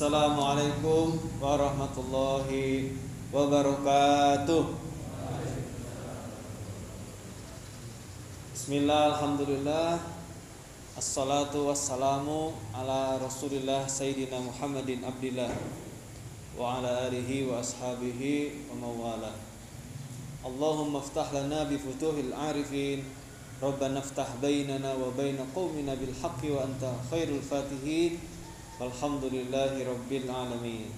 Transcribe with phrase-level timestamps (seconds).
[0.00, 1.12] Assalamualaikum
[1.44, 2.88] warahmatullahi
[3.36, 4.72] wabarakatuh.
[8.56, 10.00] Bismillah, alhamdulillah.
[10.96, 15.52] Assalatu wassalamu ala rasulillah Sayyidina Muhammadin abdillah
[16.56, 19.36] Wa ala alihi wa ashabihi wa mawala
[20.40, 23.04] Allahumma ftah lana bifutuhil arifin
[23.60, 28.16] Rabbana ftah bainana wa baina qawmina bil haqqi wa anta khairul fatihin
[28.80, 30.88] Walhamdulillahi rabbil alamin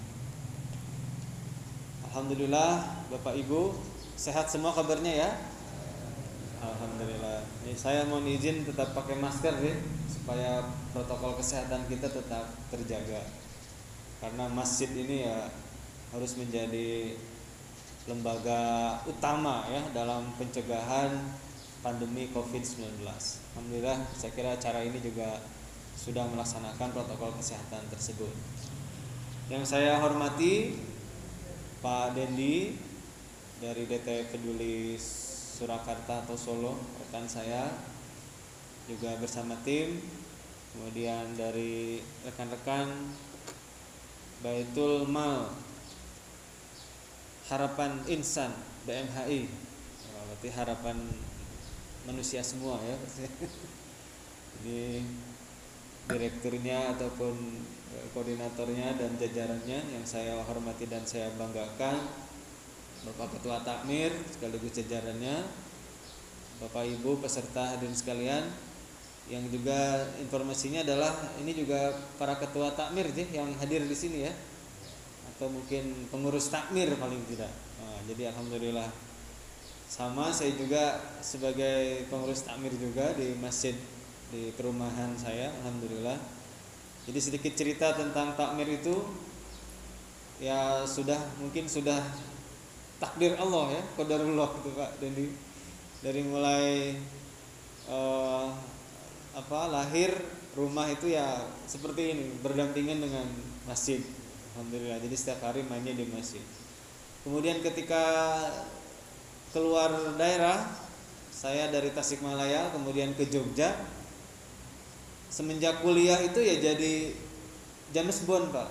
[2.07, 3.75] Alhamdulillah Bapak Ibu
[4.15, 5.31] Sehat semua kabarnya ya
[6.63, 7.43] Alhamdulillah.
[7.67, 9.75] Ini saya mohon izin tetap pakai masker ya,
[10.07, 10.63] supaya
[10.95, 13.19] protokol kesehatan kita tetap terjaga.
[14.23, 15.51] Karena masjid ini ya
[16.15, 17.19] harus menjadi
[18.07, 21.11] lembaga utama ya dalam pencegahan
[21.83, 23.03] pandemi Covid-19.
[23.03, 25.43] Alhamdulillah saya kira cara ini juga
[25.97, 28.33] sudah melaksanakan protokol kesehatan tersebut.
[29.53, 30.77] Yang saya hormati
[31.83, 32.79] Pak Dendi
[33.63, 37.71] dari DT Peduli Surakarta atau Solo rekan saya
[38.91, 40.03] juga bersama tim
[40.75, 42.91] kemudian dari rekan-rekan
[44.43, 45.55] Baitul Mal
[47.47, 48.51] Harapan Insan
[48.83, 49.47] BMHI
[50.43, 50.99] berarti harapan
[52.03, 52.99] manusia semua ya
[54.67, 55.07] ini
[56.11, 57.35] direkturnya ataupun
[58.13, 62.01] koordinatornya dan jajarannya yang saya hormati dan saya banggakan.
[63.03, 65.43] Bapak Ketua Takmir sekaligus jajarannya,
[66.63, 68.47] Bapak Ibu peserta hadirin sekalian,
[69.27, 71.11] yang juga informasinya adalah
[71.43, 74.33] ini juga para ketua takmir sih yang hadir di sini ya,
[75.35, 77.51] atau mungkin pengurus takmir paling tidak.
[77.83, 78.87] Nah, jadi alhamdulillah
[79.91, 80.31] sama.
[80.31, 83.75] Saya juga sebagai pengurus takmir juga di masjid
[84.33, 86.17] di perumahan saya, alhamdulillah.
[87.05, 88.97] Jadi sedikit cerita tentang takmir itu
[90.41, 92.01] ya sudah mungkin sudah
[92.97, 95.27] takdir Allah ya, qadarullah itu Pak Dendi.
[96.03, 96.97] Dari mulai
[97.93, 98.51] uh,
[99.37, 100.11] apa lahir
[100.57, 103.29] rumah itu ya seperti ini, berdampingan dengan
[103.69, 104.01] masjid.
[104.57, 104.99] Alhamdulillah.
[104.99, 106.43] Jadi setiap hari mainnya di masjid.
[107.23, 108.03] Kemudian ketika
[109.53, 110.65] keluar daerah,
[111.31, 113.73] saya dari Tasikmalaya kemudian ke Jogja.
[115.33, 117.17] Semenjak kuliah itu ya jadi
[117.97, 118.69] James Bond, Pak.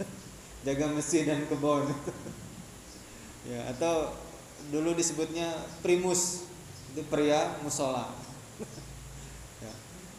[0.64, 1.92] Jaga masjid dan kebun
[3.46, 4.10] ya atau
[4.74, 6.50] dulu disebutnya primus
[6.90, 8.10] itu pria musola
[9.64, 9.72] ya.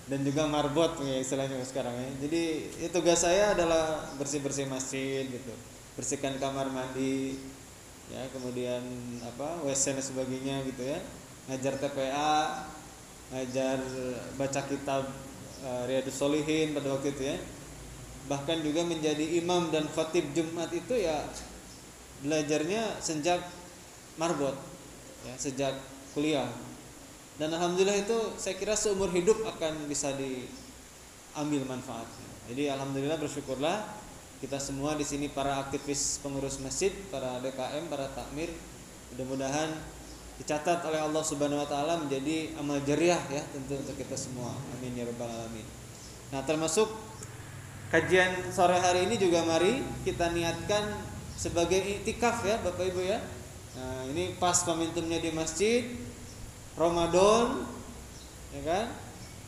[0.08, 2.42] dan juga marbot ya istilahnya sekarang ya jadi
[2.80, 5.54] ya, tugas saya adalah bersih bersih masjid gitu
[6.00, 7.36] bersihkan kamar mandi
[8.08, 8.80] ya kemudian
[9.28, 11.00] apa wc dan sebagainya gitu ya
[11.52, 12.64] ngajar TPA
[13.32, 13.80] ngajar
[14.40, 15.04] baca kitab
[15.64, 17.38] uh, Riyadus Solihin pada waktu itu ya.
[18.28, 21.28] Bahkan juga menjadi imam dan khatib Jumat itu ya
[22.24, 23.40] belajarnya sejak
[24.20, 24.56] marbot
[25.24, 25.76] ya sejak
[26.12, 26.48] kuliah.
[27.38, 32.30] Dan alhamdulillah itu saya kira seumur hidup akan bisa diambil manfaatnya.
[32.50, 33.86] Jadi alhamdulillah bersyukurlah
[34.42, 38.50] kita semua di sini para aktivis pengurus masjid para DKM para takmir.
[39.14, 39.97] Mudah-mudahan
[40.38, 44.94] dicatat oleh Allah Subhanahu wa taala menjadi amal jariah ya tentu untuk kita semua amin
[44.94, 45.66] ya rabbal alamin
[46.30, 46.92] nah termasuk
[47.88, 50.84] kajian sore hari ini juga mari kita niatkan
[51.38, 53.22] sebagai itikaf ya Bapak Ibu ya.
[53.78, 55.86] Nah, ini pas momentumnya di masjid
[56.74, 57.70] Ramadan
[58.58, 58.86] ya kan?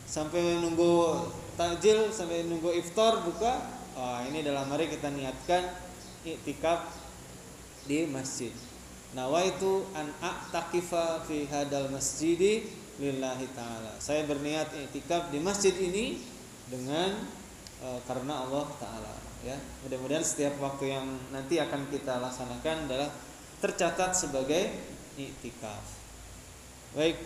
[0.06, 1.26] Sampai menunggu
[1.58, 3.58] takjil, sampai menunggu iftar buka.
[3.98, 5.66] Oh, ini dalam hari kita niatkan
[6.22, 6.94] itikaf
[7.90, 8.54] di masjid.
[9.10, 12.66] Nawaitu an a'taqifa fi hadal masjidi
[13.02, 13.98] lillahi taala.
[13.98, 16.20] Saya berniat itikaf di masjid ini
[16.70, 17.18] dengan
[17.82, 19.58] uh, karena Allah taala ya.
[19.82, 23.10] Mudah-mudahan setiap waktu yang nanti akan kita laksanakan adalah
[23.58, 24.70] tercatat sebagai
[25.18, 26.00] iktikaf
[26.90, 27.22] baik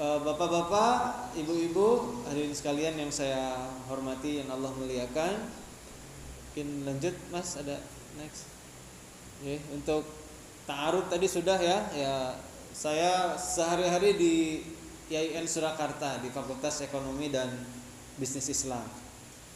[0.00, 5.44] e, bapak-bapak ibu-ibu hadirin sekalian yang saya hormati yang Allah muliakan.
[6.54, 7.82] Mungkin lanjut mas ada
[8.16, 8.48] next?
[9.44, 10.06] Ya, untuk
[10.64, 12.14] ta'aruf tadi sudah ya ya
[12.74, 14.34] saya sehari-hari di
[15.12, 17.52] IAIN Surakarta di Fakultas Ekonomi dan
[18.16, 18.84] Bisnis Islam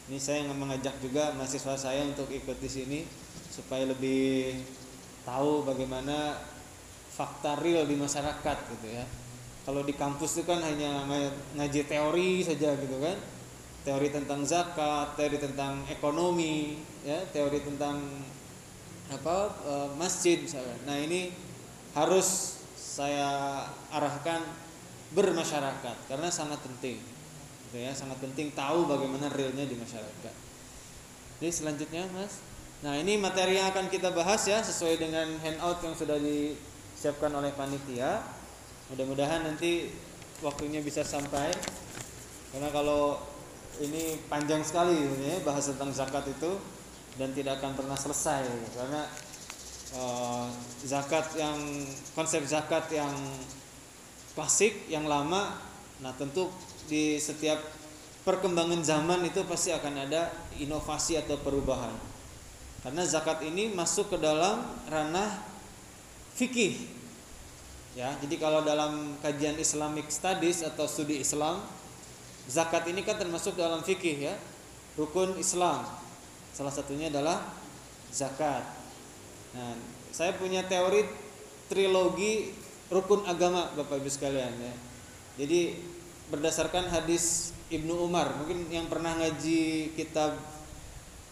[0.09, 3.01] ini saya mengajak juga mahasiswa saya untuk ikut di sini
[3.53, 4.57] supaya lebih
[5.29, 6.41] tahu bagaimana
[7.13, 9.05] fakta real di masyarakat gitu ya.
[9.69, 11.05] Kalau di kampus itu kan hanya
[11.61, 13.19] ngaji teori saja gitu kan.
[13.85, 18.01] Teori tentang zakat, teori tentang ekonomi, ya, teori tentang
[19.09, 20.77] apa e, masjid misalnya.
[20.85, 21.33] Nah, ini
[21.97, 24.43] harus saya arahkan
[25.13, 27.01] bermasyarakat karena sangat penting
[27.69, 30.35] gitu ya sangat penting tahu bagaimana realnya di masyarakat
[31.39, 32.43] Jadi selanjutnya Mas.
[32.83, 37.55] Nah ini materi yang akan kita bahas ya sesuai dengan handout yang sudah disiapkan oleh
[37.55, 38.27] panitia.
[38.91, 39.95] Mudah-mudahan nanti
[40.43, 41.55] waktunya bisa sampai.
[42.51, 43.23] Karena kalau
[43.79, 46.59] ini panjang sekali ya bahas tentang zakat itu
[47.19, 48.47] dan tidak akan pernah selesai.
[48.73, 49.03] Karena
[49.99, 50.47] uh,
[50.87, 51.59] zakat yang
[52.15, 53.13] konsep zakat yang
[54.39, 55.59] klasik yang lama
[55.99, 56.47] nah tentu
[56.87, 57.59] di setiap
[58.23, 60.31] perkembangan zaman itu pasti akan ada
[60.63, 61.93] inovasi atau perubahan.
[62.87, 65.43] Karena zakat ini masuk ke dalam ranah
[66.39, 66.79] fikih.
[67.99, 71.59] Ya jadi kalau dalam kajian Islamic Studies atau studi Islam
[72.47, 74.35] zakat ini kan termasuk dalam fikih ya
[74.95, 75.85] rukun Islam
[76.59, 77.39] Salah satunya adalah
[78.11, 78.67] zakat.
[79.55, 79.79] Nah,
[80.11, 81.07] saya punya teori
[81.71, 82.51] trilogi
[82.91, 84.75] rukun agama Bapak Ibu sekalian ya.
[85.39, 85.79] Jadi
[86.35, 90.35] berdasarkan hadis Ibnu Umar, mungkin yang pernah ngaji kitab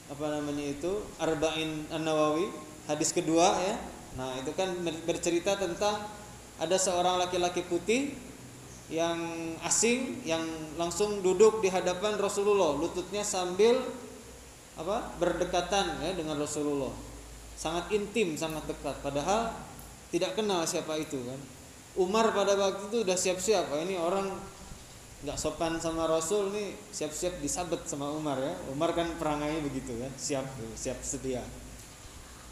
[0.07, 2.47] apa namanya itu Arba'in An-Nawawi,
[2.87, 3.83] hadis kedua ya.
[4.15, 6.07] Nah, itu kan bercerita tentang
[6.63, 8.15] ada seorang laki-laki putih
[8.95, 9.19] yang
[9.67, 10.47] asing yang
[10.79, 14.06] langsung duduk di hadapan Rasulullah, lututnya sambil
[14.77, 16.93] apa berdekatan ya dengan Rasulullah.
[17.57, 19.01] Sangat intim sangat dekat.
[19.01, 19.57] Padahal
[20.13, 21.41] tidak kenal siapa itu kan.
[21.97, 24.29] Umar pada waktu itu udah siap-siap ini orang
[25.25, 28.53] nggak sopan sama Rasul nih siap-siap disabet sama Umar ya.
[28.69, 30.45] Umar kan perangai begitu kan siap
[30.77, 31.41] siap sedia.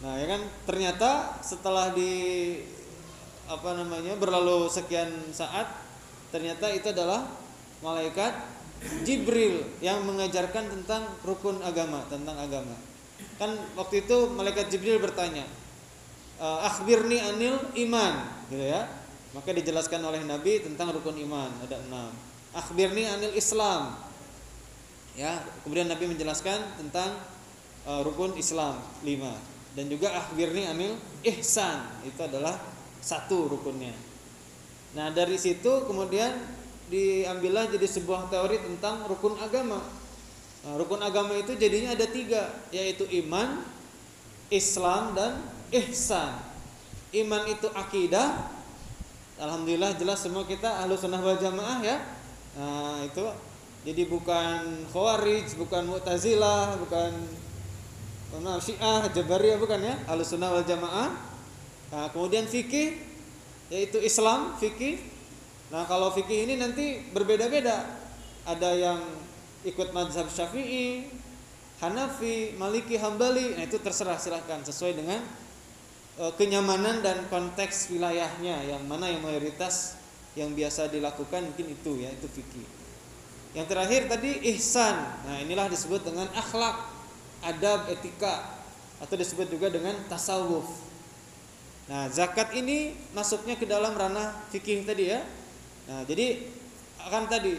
[0.01, 2.13] Nah ya kan ternyata setelah di
[3.45, 5.69] apa namanya berlalu sekian saat
[6.33, 7.29] ternyata itu adalah
[7.85, 8.33] malaikat
[9.05, 12.77] Jibril yang mengajarkan tentang rukun agama, tentang agama.
[13.41, 15.45] Kan waktu itu malaikat Jibril bertanya,
[16.41, 17.57] eh, "Akhbirni anil
[17.89, 18.85] iman." gitu ya.
[19.35, 22.13] Maka dijelaskan oleh Nabi tentang rukun iman, ada enam.
[22.55, 23.99] "Akhbirni anil Islam."
[25.15, 27.15] Ya, kemudian Nabi menjelaskan tentang
[27.87, 29.33] uh, rukun Islam lima
[29.75, 32.57] dan juga akhbirni anil ihsan itu adalah
[33.05, 33.93] satu rukunnya.
[34.95, 36.31] Nah dari situ kemudian
[36.95, 39.83] diambillah jadi sebuah teori tentang rukun agama.
[40.63, 43.67] Nah, rukun agama itu jadinya ada tiga, yaitu iman,
[44.47, 45.43] Islam dan
[45.75, 46.39] ihsan.
[47.11, 48.55] Iman itu akidah.
[49.35, 51.99] Alhamdulillah jelas semua kita ahlu sunnah wal jamaah ya.
[52.55, 53.27] Nah, itu
[53.83, 57.11] jadi bukan khawarij, bukan mu'tazilah, bukan
[58.35, 61.11] maaf syiah, jabariyah bukan ya, ahlu sunnah wal jamaah.
[61.91, 63.03] Nah, kemudian fikih
[63.75, 65.14] yaitu Islam, fikih
[65.75, 67.83] Nah kalau fikih ini nanti berbeda-beda.
[68.47, 69.03] Ada yang
[69.67, 71.11] ikut mazhab Syafi'i,
[71.83, 73.59] Hanafi, Maliki, Hambali.
[73.59, 75.19] Nah itu terserah silahkan sesuai dengan
[76.15, 78.71] e, kenyamanan dan konteks wilayahnya.
[78.71, 79.99] Yang mana yang mayoritas
[80.39, 82.67] yang biasa dilakukan mungkin itu ya itu fikih.
[83.59, 84.95] Yang terakhir tadi ihsan.
[85.27, 86.87] Nah inilah disebut dengan akhlak,
[87.43, 88.63] adab, etika
[89.03, 90.71] atau disebut juga dengan tasawuf.
[91.91, 95.19] Nah zakat ini masuknya ke dalam ranah fikih tadi ya
[95.85, 96.49] Nah, jadi
[97.05, 97.55] akan tadi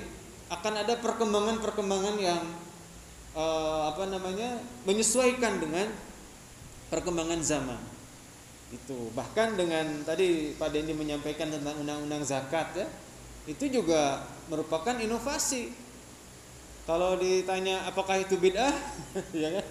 [0.50, 2.42] akan ada perkembangan-perkembangan yang
[3.38, 5.90] eh, apa namanya menyesuaikan dengan
[6.90, 7.82] perkembangan zaman.
[8.74, 12.88] Itu bahkan dengan tadi Pak Dendi menyampaikan tentang undang-undang zakat ya,
[13.46, 15.70] itu juga merupakan inovasi.
[16.86, 18.74] Kalau ditanya apakah itu bid'ah,
[19.34, 19.66] ya kan?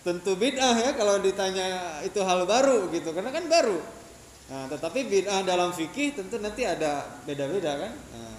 [0.00, 3.99] Tentu bid'ah ya kalau ditanya itu hal baru gitu, karena kan baru.
[4.50, 7.92] Nah, tetapi bid'ah dalam fikih tentu nanti ada beda-beda kan.
[7.94, 8.38] Nah,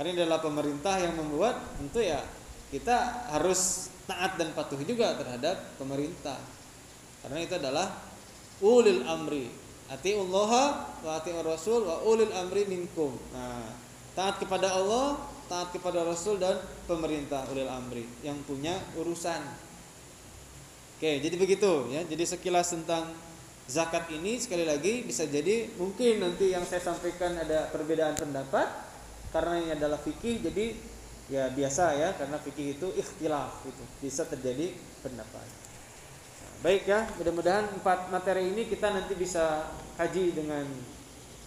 [0.00, 2.24] karena ini adalah pemerintah yang membuat tentu ya
[2.72, 6.40] kita harus taat dan patuh juga terhadap pemerintah.
[7.20, 7.92] Karena itu adalah
[8.64, 9.52] ulil amri.
[9.92, 10.52] Allah
[11.04, 13.12] wa atiur rasul wa ulil amri minkum.
[13.36, 13.68] Nah,
[14.16, 15.20] taat kepada Allah,
[15.52, 16.56] taat kepada Rasul dan
[16.88, 19.44] pemerintah ulil amri yang punya urusan.
[20.96, 22.00] Oke, jadi begitu ya.
[22.08, 23.12] Jadi sekilas tentang
[23.70, 28.68] zakat ini sekali lagi bisa jadi mungkin nanti yang saya sampaikan ada perbedaan pendapat
[29.32, 30.76] karena ini adalah fikih jadi
[31.30, 35.46] ya biasa ya karena fikih itu ikhtilaf itu bisa terjadi pendapat.
[35.46, 40.66] Nah, baik ya mudah-mudahan empat materi ini kita nanti bisa haji dengan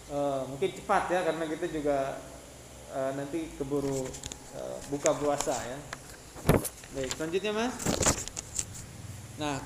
[0.10, 2.18] uh, mungkin cepat ya karena kita juga
[2.96, 4.08] uh, nanti keburu
[4.58, 5.78] uh, buka puasa ya.
[6.96, 7.76] Baik selanjutnya mas.
[9.36, 9.60] Nah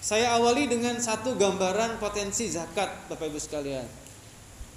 [0.00, 3.84] saya awali dengan satu gambaran potensi zakat Bapak Ibu sekalian.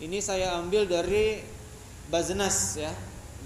[0.03, 1.39] Ini saya ambil dari
[2.11, 2.91] Baznas ya.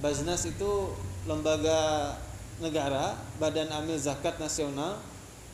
[0.02, 0.90] Baznas itu
[1.30, 2.14] lembaga
[2.58, 4.98] negara, Badan Amil Zakat Nasional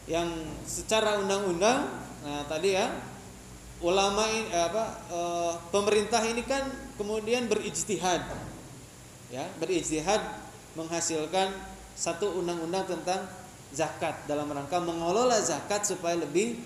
[0.07, 0.31] yang
[0.67, 1.87] secara undang-undang
[2.23, 2.87] nah tadi ya
[3.83, 5.19] ulama ini eh, apa e,
[5.75, 8.23] pemerintah ini kan kemudian berijtihad
[9.27, 10.23] ya berijtihad
[10.79, 11.51] menghasilkan
[11.91, 13.27] satu undang-undang tentang
[13.73, 16.61] zakat dalam rangka mengelola zakat supaya lebih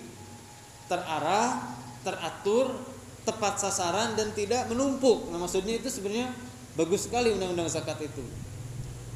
[0.88, 2.76] terarah, teratur,
[3.24, 5.28] tepat sasaran dan tidak menumpuk.
[5.32, 6.32] Nah, maksudnya itu sebenarnya
[6.76, 8.24] bagus sekali undang-undang zakat itu.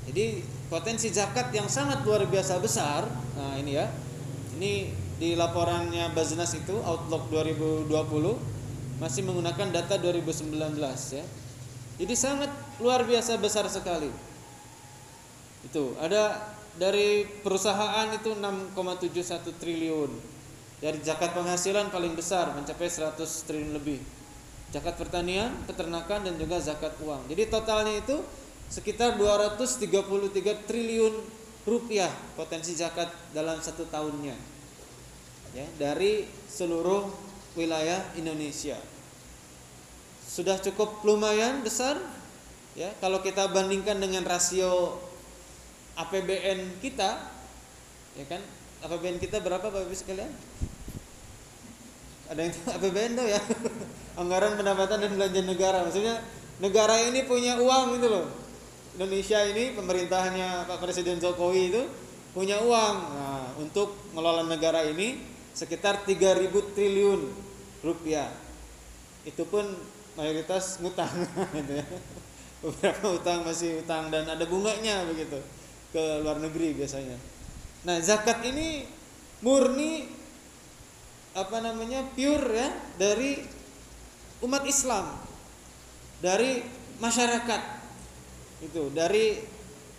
[0.09, 3.07] Jadi potensi zakat yang sangat luar biasa besar.
[3.39, 3.87] Nah, ini ya.
[4.59, 4.73] Ini
[5.17, 7.89] di laporannya Baznas itu Outlook 2020
[8.99, 10.51] masih menggunakan data 2019
[11.15, 11.25] ya.
[12.03, 12.51] Jadi sangat
[12.83, 14.11] luar biasa besar sekali.
[15.63, 20.11] Itu ada dari perusahaan itu 6,71 triliun
[20.83, 24.03] dari zakat penghasilan paling besar mencapai 100 triliun lebih.
[24.73, 27.29] Zakat pertanian, peternakan dan juga zakat uang.
[27.29, 28.19] Jadi totalnya itu
[28.73, 29.87] sekitar 233
[30.67, 31.15] triliun
[31.69, 34.35] rupiah potensi zakat dalam satu tahunnya.
[35.53, 37.13] Ya, dari seluruh
[37.55, 38.81] wilayah Indonesia.
[40.25, 42.01] Sudah cukup lumayan besar
[42.73, 44.97] ya kalau kita bandingkan dengan rasio
[45.97, 47.11] APBN kita
[48.17, 48.41] ya kan?
[48.83, 50.33] APBN kita berapa Bapak Ibu sekalian?
[52.33, 53.41] ada yang APBN tuh ya?
[54.21, 55.85] Anggaran pendapatan dan belanja negara.
[55.85, 56.17] Maksudnya
[56.65, 58.27] negara ini punya uang gitu loh.
[58.97, 61.83] Indonesia ini pemerintahannya Pak Presiden Jokowi itu
[62.33, 62.97] punya uang.
[63.13, 65.21] Nah, untuk mengelola negara ini
[65.53, 67.21] sekitar 3000 triliun
[67.85, 68.33] rupiah.
[69.29, 69.69] Itu pun
[70.17, 71.13] mayoritas ngutang
[71.61, 71.87] gitu ya.
[72.63, 75.41] Beberapa utang masih utang dan ada bunganya begitu
[75.93, 77.15] ke luar negeri biasanya.
[77.85, 78.89] Nah zakat ini
[79.45, 80.09] murni
[81.37, 83.45] apa namanya pure ya dari
[84.43, 85.21] umat Islam.
[86.25, 86.65] Dari
[86.99, 87.63] masyarakat.
[88.65, 89.43] Itu dari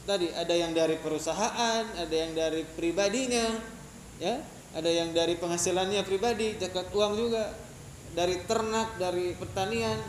[0.04, 3.54] tadi ada yang dari perusahaan ada yang dari pribadinya
[4.18, 4.42] ya.
[4.74, 7.54] Ada yang dari penghasilannya pribadi zakat uang juga.
[8.18, 10.02] Dari ternak dari pertanian.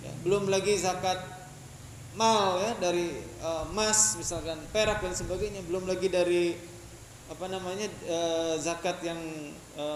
[0.00, 1.20] Ya, belum lagi zakat
[2.16, 6.58] mal ya dari emas misalkan perak dan sebagainya belum lagi dari
[7.28, 8.18] apa namanya e,
[8.58, 9.20] zakat yang
[9.78, 9.86] e,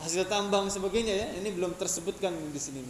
[0.00, 2.80] hasil tambang sebagainya ya ini belum tersebutkan di sini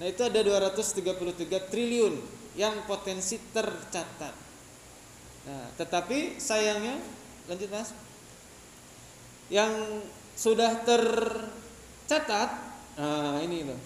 [0.00, 2.14] nah itu ada 233 triliun
[2.54, 4.34] yang potensi tercatat.
[5.44, 6.96] Nah tetapi sayangnya
[7.50, 7.90] lanjut mas.
[9.50, 9.72] Yang
[10.38, 12.50] sudah tercatat
[12.94, 13.78] nah ini loh.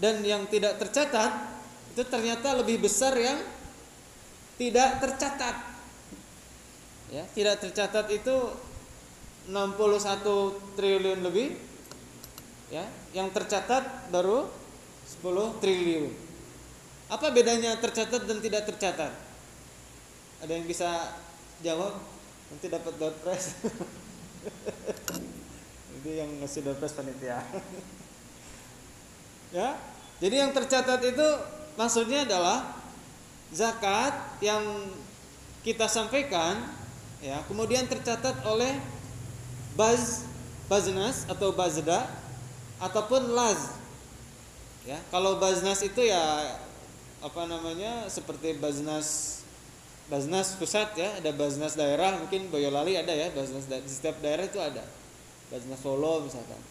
[0.00, 1.32] Dan yang tidak tercatat
[1.92, 3.36] itu ternyata lebih besar yang
[4.60, 5.56] tidak tercatat.
[7.08, 8.36] Ya tidak tercatat itu
[9.48, 11.56] 61 triliun lebih.
[12.68, 12.84] Ya
[13.16, 14.44] yang tercatat baru
[15.24, 16.12] 10 triliun.
[17.08, 19.10] Apa bedanya tercatat dan tidak tercatat?
[20.44, 21.16] Ada yang bisa
[21.64, 21.96] jawab?
[22.52, 23.56] Nanti dapat door prize
[26.00, 27.40] itu yang ngasih door prize panitia.
[29.50, 29.74] Ya
[30.22, 31.28] jadi yang tercatat itu
[31.74, 32.79] maksudnya adalah
[33.50, 34.62] zakat yang
[35.60, 36.56] kita sampaikan
[37.20, 38.72] ya kemudian tercatat oleh
[39.76, 40.24] baz
[40.70, 42.06] baznas atau bazda
[42.78, 43.74] ataupun laz.
[44.86, 46.56] Ya kalau baznas itu ya
[47.20, 49.42] apa namanya seperti baznas
[50.08, 54.62] baznas pusat ya ada baznas daerah mungkin Boyolali ada ya baznas di setiap daerah itu
[54.62, 54.86] ada.
[55.50, 56.62] Baznas Solo misalkan.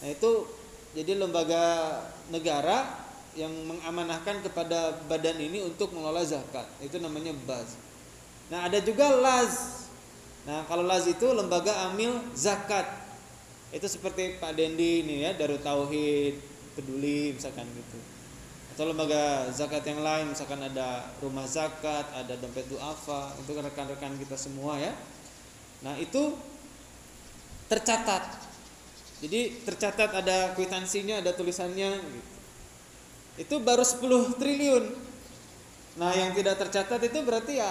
[0.00, 0.46] Nah itu
[0.94, 1.98] jadi lembaga
[2.30, 7.78] negara yang mengamanahkan kepada badan ini untuk mengelola zakat itu namanya baz
[8.50, 9.80] nah ada juga laz
[10.48, 12.86] Nah, kalau LAZ itu lembaga amil zakat.
[13.70, 16.40] Itu seperti Pak Dendi ini ya, Darut Tauhid,
[16.74, 17.98] Peduli misalkan gitu.
[18.74, 24.34] Atau lembaga zakat yang lain, misalkan ada rumah zakat, ada dompet duafa, itu rekan-rekan kita
[24.40, 24.96] semua ya.
[25.84, 26.32] Nah, itu
[27.68, 28.48] tercatat.
[29.20, 32.39] Jadi tercatat ada kwitansinya, ada tulisannya gitu.
[33.36, 34.84] Itu baru 10 triliun.
[36.00, 37.70] Nah, yang tidak tercatat itu berarti ya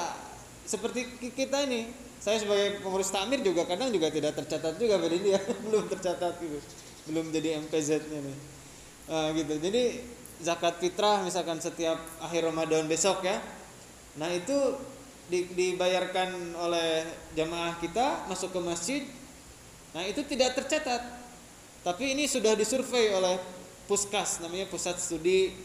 [0.69, 1.89] seperti kita ini.
[2.19, 6.59] Saya sebagai pengurus takmir juga kadang juga tidak tercatat juga pada ya belum tercatat gitu.
[7.09, 8.37] Belum jadi MPZ-nya nih.
[9.09, 9.53] Uh, gitu.
[9.57, 9.83] Jadi
[10.43, 13.39] zakat fitrah misalkan setiap akhir Ramadan besok ya.
[14.19, 14.77] Nah itu
[15.31, 17.07] di, dibayarkan oleh
[17.39, 19.03] jamaah kita masuk ke masjid.
[19.95, 21.01] Nah itu tidak tercatat.
[21.81, 23.39] Tapi ini sudah disurvei oleh
[23.89, 25.57] puskas namanya pusat studi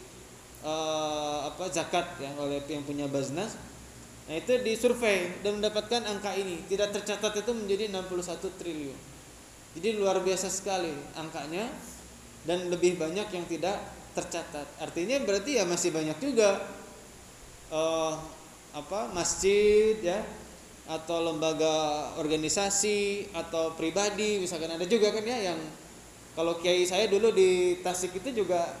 [0.65, 3.53] uh, apa zakat ya oleh yang punya baznas
[4.25, 8.99] Nah itu disurvei dan mendapatkan angka ini tidak tercatat itu menjadi 61 triliun.
[9.77, 11.69] Jadi luar biasa sekali angkanya
[12.47, 13.77] dan lebih banyak yang tidak
[14.17, 14.65] tercatat.
[14.81, 16.57] Artinya berarti ya masih banyak juga
[17.69, 18.17] uh,
[18.73, 20.25] apa masjid ya
[20.85, 25.59] atau lembaga organisasi atau pribadi misalkan ada juga kan ya yang
[26.35, 28.75] kalau kiai saya dulu di Tasik itu juga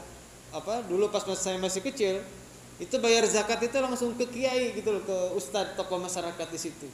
[0.51, 2.19] apa dulu pas saya masih kecil
[2.75, 6.87] itu bayar zakat itu langsung ke kiai gitu loh ke ustadz tokoh masyarakat di situ.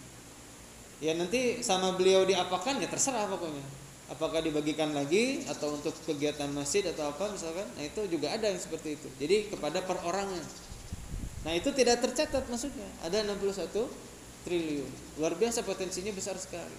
[1.02, 3.66] Ya nanti sama beliau diapakan ya terserah pokoknya.
[4.14, 8.62] Apakah dibagikan lagi atau untuk kegiatan masjid atau apa misalkan nah itu juga ada yang
[8.62, 9.10] seperti itu.
[9.18, 10.46] Jadi kepada perorangan.
[11.42, 12.86] Nah itu tidak tercatat maksudnya.
[13.02, 13.74] Ada 61
[14.46, 14.92] triliun.
[15.18, 16.78] Luar biasa potensinya besar sekali.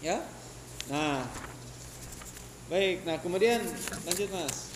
[0.00, 0.24] Ya?
[0.88, 1.28] Nah
[2.66, 3.62] baik nah kemudian
[4.02, 4.74] lanjut mas.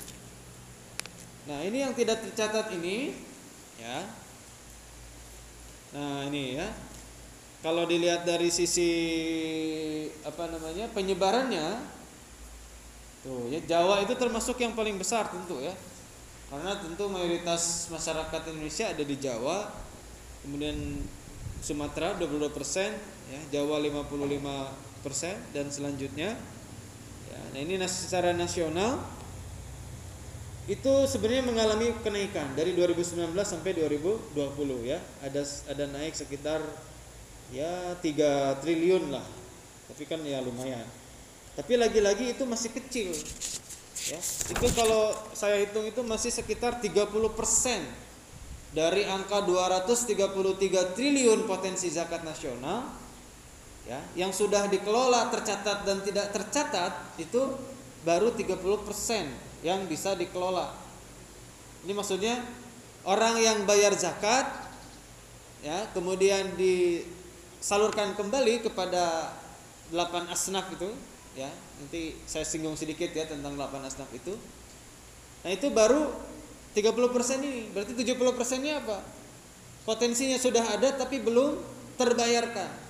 [1.50, 3.16] Nah ini yang tidak tercatat ini
[3.80, 4.06] ya.
[5.96, 6.68] Nah ini ya.
[7.60, 8.88] Kalau dilihat dari sisi
[10.24, 11.84] apa namanya penyebarannya
[13.20, 15.74] tuh ya Jawa itu termasuk yang paling besar tentu ya.
[16.50, 19.70] Karena tentu mayoritas masyarakat Indonesia ada di Jawa
[20.46, 21.04] kemudian
[21.60, 22.96] Sumatera 22 persen
[23.28, 26.49] ya Jawa 55 persen dan selanjutnya ya,
[27.50, 29.02] nah ini secara nasional
[30.70, 34.38] itu sebenarnya mengalami kenaikan dari 2019 sampai 2020
[34.86, 35.02] ya.
[35.18, 36.62] Ada ada naik sekitar
[37.50, 39.26] ya 3 triliun lah.
[39.90, 40.86] Tapi kan ya lumayan.
[41.58, 43.10] Tapi lagi-lagi itu masih kecil
[44.14, 44.20] ya.
[44.22, 47.82] Itu kalau saya hitung itu masih sekitar 30 persen
[48.70, 52.99] dari angka 233 triliun potensi zakat nasional
[53.88, 57.40] ya yang sudah dikelola tercatat dan tidak tercatat itu
[58.04, 59.28] baru 30 persen
[59.60, 60.72] yang bisa dikelola.
[61.84, 62.40] Ini maksudnya
[63.04, 64.48] orang yang bayar zakat
[65.60, 67.04] ya kemudian di
[67.60, 69.36] salurkan kembali kepada
[69.92, 70.88] 8 asnaf itu
[71.36, 71.48] ya
[71.80, 74.32] nanti saya singgung sedikit ya tentang 8 asnaf itu.
[75.40, 76.08] Nah itu baru
[76.76, 77.68] 30% ini.
[77.72, 79.02] Berarti 70% ini apa?
[79.84, 81.56] Potensinya sudah ada tapi belum
[81.96, 82.89] terbayarkan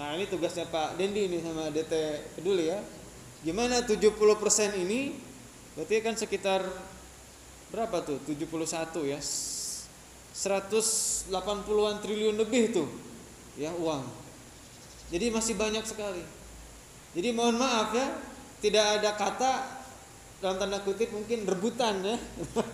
[0.00, 1.92] nah ini tugasnya Pak Dendi ini sama DT
[2.40, 2.80] peduli ya
[3.44, 4.00] gimana 70%
[4.80, 5.12] ini
[5.76, 6.64] berarti kan sekitar
[7.68, 9.20] berapa tuh 71 ya
[10.32, 12.88] 180-an triliun lebih tuh
[13.60, 14.04] ya uang.
[15.10, 16.22] Jadi masih banyak sekali.
[17.12, 18.06] Jadi mohon maaf ya,
[18.62, 19.52] tidak ada kata
[20.40, 22.16] dalam tanda kutip mungkin rebutan ya.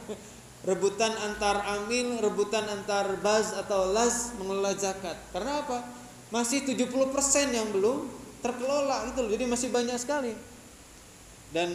[0.69, 5.17] rebutan antar amil, rebutan antar baz atau las mengelola zakat.
[5.33, 5.79] Karena apa?
[6.37, 6.93] Masih 70%
[7.49, 8.13] yang belum
[8.45, 9.31] terkelola gitu loh.
[9.33, 10.37] Jadi masih banyak sekali.
[11.49, 11.73] Dan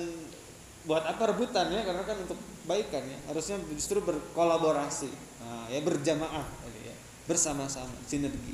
[0.85, 1.81] buat apa rebutan ya?
[1.81, 2.37] Karena kan untuk
[2.69, 3.17] baikan ya.
[3.25, 5.09] Harusnya justru berkolaborasi.
[5.41, 6.45] Nah, ya berjamaah
[6.85, 6.93] ya.
[7.25, 8.53] Bersama-sama, sinergi.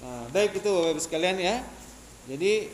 [0.00, 1.60] Nah, baik itu Bapak Ibu sekalian ya.
[2.24, 2.72] Jadi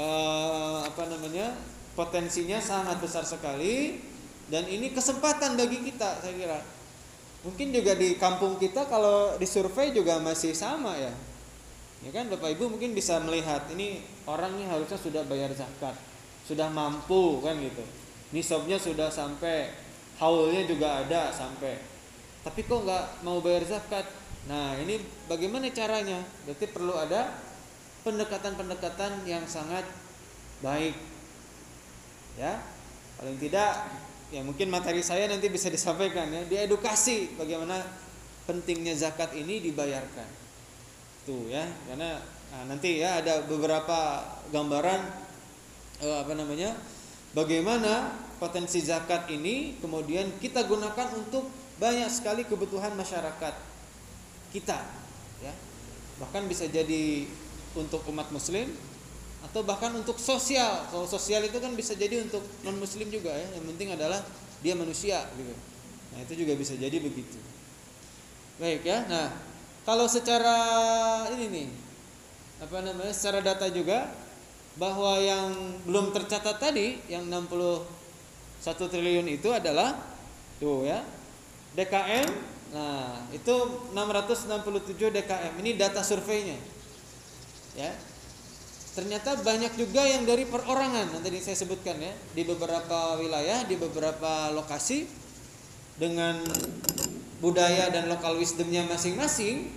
[0.00, 1.52] eh, apa namanya?
[1.92, 4.00] potensinya sangat besar sekali
[4.48, 6.60] dan ini kesempatan bagi kita saya kira.
[7.42, 11.10] Mungkin juga di kampung kita kalau disurvei juga masih sama ya.
[12.02, 15.94] Ya kan Bapak Ibu mungkin bisa melihat ini orang ini harusnya sudah bayar zakat,
[16.46, 17.82] sudah mampu kan gitu.
[18.34, 19.70] Nisabnya sudah sampai,
[20.18, 21.78] haulnya juga ada sampai.
[22.42, 24.06] Tapi kok nggak mau bayar zakat?
[24.50, 24.98] Nah, ini
[25.30, 26.18] bagaimana caranya?
[26.42, 27.38] Berarti perlu ada
[28.02, 29.86] pendekatan-pendekatan yang sangat
[30.58, 30.98] baik.
[32.34, 32.58] Ya.
[33.22, 33.86] Paling tidak
[34.32, 37.84] ya mungkin materi saya nanti bisa disampaikan ya, diedukasi bagaimana
[38.48, 40.28] pentingnya zakat ini dibayarkan.
[41.22, 42.18] Tuh ya, karena
[42.50, 45.00] nah, nanti ya ada beberapa gambaran
[46.02, 46.74] eh, apa namanya?
[47.36, 48.10] Bagaimana
[48.42, 51.46] potensi zakat ini kemudian kita gunakan untuk
[51.78, 53.54] banyak sekali kebutuhan masyarakat
[54.50, 54.78] kita
[55.40, 55.54] ya
[56.20, 57.26] bahkan bisa jadi
[57.78, 58.66] untuk umat muslim
[59.52, 63.46] atau bahkan untuk sosial kalau sosial itu kan bisa jadi untuk non muslim juga ya
[63.52, 64.18] yang penting adalah
[64.64, 65.52] dia manusia gitu
[66.12, 67.36] nah itu juga bisa jadi begitu
[68.56, 69.28] baik ya nah
[69.84, 70.56] kalau secara
[71.36, 71.68] ini nih
[72.64, 74.08] apa namanya secara data juga
[74.80, 75.52] bahwa yang
[75.84, 77.84] belum tercatat tadi yang 61
[78.64, 80.00] triliun itu adalah
[80.56, 81.04] tuh ya
[81.76, 83.54] DKM Nah, itu
[83.92, 85.52] 667 DKM.
[85.60, 86.56] Ini data surveinya.
[87.76, 87.92] Ya.
[88.92, 91.16] Ternyata banyak juga yang dari perorangan.
[91.16, 95.08] Nanti saya sebutkan ya, di beberapa wilayah, di beberapa lokasi
[95.96, 96.44] dengan
[97.40, 99.72] budaya dan lokal wisdomnya masing-masing,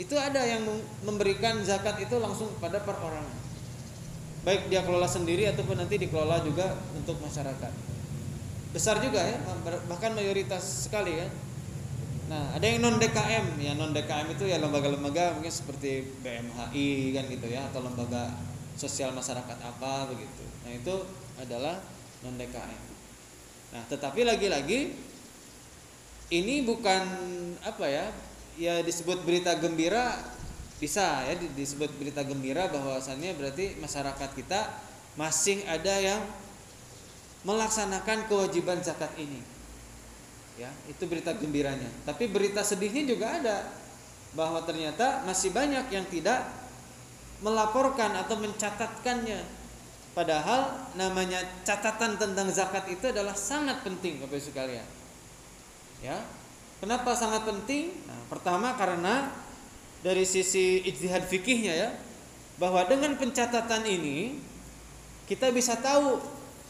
[0.00, 0.64] itu ada yang
[1.04, 3.36] memberikan zakat itu langsung kepada perorangan.
[4.48, 7.72] Baik dia kelola sendiri ataupun nanti dikelola juga untuk masyarakat.
[8.72, 9.38] Besar juga ya,
[9.86, 11.28] bahkan mayoritas sekali ya
[12.24, 17.24] Nah, ada yang non DKM, ya non DKM itu ya lembaga-lembaga mungkin seperti BMHI kan
[17.28, 18.32] gitu ya atau lembaga
[18.74, 20.44] sosial masyarakat apa begitu.
[20.66, 20.94] Nah, itu
[21.38, 21.78] adalah
[22.26, 22.82] non DKM.
[23.74, 24.94] Nah, tetapi lagi-lagi
[26.30, 27.02] ini bukan
[27.62, 28.06] apa ya?
[28.54, 30.14] Ya disebut berita gembira
[30.78, 34.60] bisa ya disebut berita gembira bahwasannya berarti masyarakat kita
[35.14, 36.20] masih ada yang
[37.46, 39.38] melaksanakan kewajiban zakat ini
[40.58, 43.56] ya itu berita gembiranya tapi berita sedihnya juga ada
[44.34, 46.42] bahwa ternyata masih banyak yang tidak
[47.42, 49.64] melaporkan atau mencatatkannya.
[50.14, 54.86] Padahal namanya catatan tentang zakat itu adalah sangat penting Bapak Ibu sekalian.
[55.98, 56.22] Ya.
[56.78, 57.96] Kenapa sangat penting?
[58.06, 59.32] Nah, pertama karena
[60.04, 61.90] dari sisi ijtihad fikihnya ya,
[62.60, 64.38] bahwa dengan pencatatan ini
[65.24, 66.20] kita bisa tahu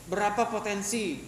[0.09, 1.21] berapa potensi.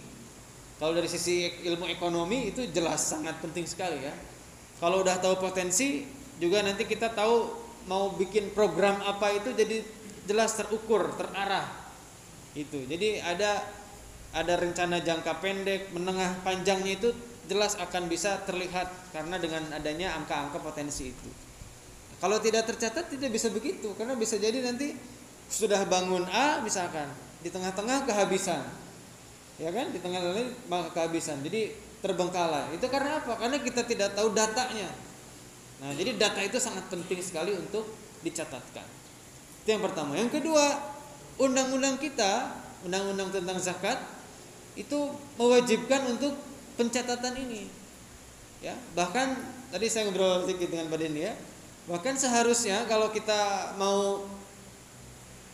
[0.77, 4.13] Kalau dari sisi ilmu ekonomi itu jelas sangat penting sekali ya.
[4.77, 6.05] Kalau udah tahu potensi,
[6.37, 9.83] juga nanti kita tahu mau bikin program apa itu jadi
[10.27, 11.65] jelas terukur, terarah.
[12.53, 12.83] Itu.
[12.83, 13.63] Jadi ada
[14.35, 17.09] ada rencana jangka pendek, menengah, panjangnya itu
[17.47, 21.29] jelas akan bisa terlihat karena dengan adanya angka-angka potensi itu.
[22.19, 24.97] Kalau tidak tercatat tidak bisa begitu karena bisa jadi nanti
[25.47, 27.07] sudah bangun A misalkan
[27.39, 28.67] di tengah-tengah kehabisan.
[29.57, 29.89] Ya kan?
[29.89, 31.41] Di tengah-tengah kehabisan.
[31.41, 31.73] Jadi
[32.03, 32.77] terbengkalai.
[32.77, 33.37] Itu karena apa?
[33.39, 34.89] Karena kita tidak tahu datanya.
[35.77, 37.85] Nah, jadi data itu sangat penting sekali untuk
[38.25, 38.85] dicatatkan.
[39.61, 40.17] Itu yang pertama.
[40.17, 40.65] Yang kedua,
[41.37, 44.01] undang-undang kita, undang-undang tentang zakat
[44.73, 46.33] itu mewajibkan untuk
[46.77, 47.69] pencatatan ini.
[48.61, 49.37] Ya, bahkan
[49.69, 51.33] tadi saya ngobrol sedikit dengan Dendi ya.
[51.85, 54.25] Bahkan seharusnya kalau kita mau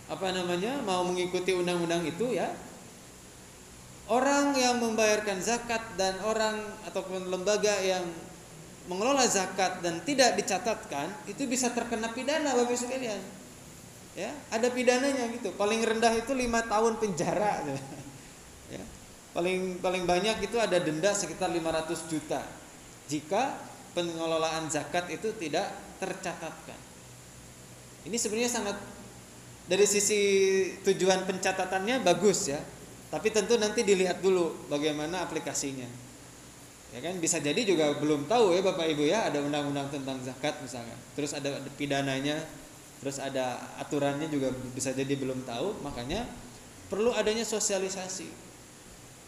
[0.08, 0.80] apa namanya?
[0.84, 2.52] mau mengikuti undang-undang itu ya,
[4.12, 8.04] orang yang membayarkan zakat dan orang ataupun lembaga yang
[8.88, 13.20] mengelola zakat dan tidak dicatatkan itu bisa terkena pidana Bapak sekalian.
[14.14, 15.56] Ya, ada pidananya gitu.
[15.58, 17.66] Paling rendah itu lima tahun penjara.
[18.76, 18.84] ya.
[19.34, 22.46] Paling paling banyak itu ada denda sekitar 500 juta
[23.10, 23.58] jika
[23.98, 25.66] pengelolaan zakat itu tidak
[25.98, 26.78] tercatatkan.
[28.06, 28.78] Ini sebenarnya sangat
[29.66, 30.22] dari sisi
[30.86, 32.62] tujuan pencatatannya bagus ya.
[33.10, 36.13] Tapi tentu nanti dilihat dulu bagaimana aplikasinya
[36.94, 37.18] ya kan?
[37.18, 41.34] Bisa jadi juga belum tahu ya bapak ibu ya ada undang-undang tentang zakat misalnya terus
[41.34, 42.38] ada pidananya
[43.02, 46.24] terus ada aturannya juga bisa jadi belum tahu makanya
[46.88, 48.30] perlu adanya sosialisasi.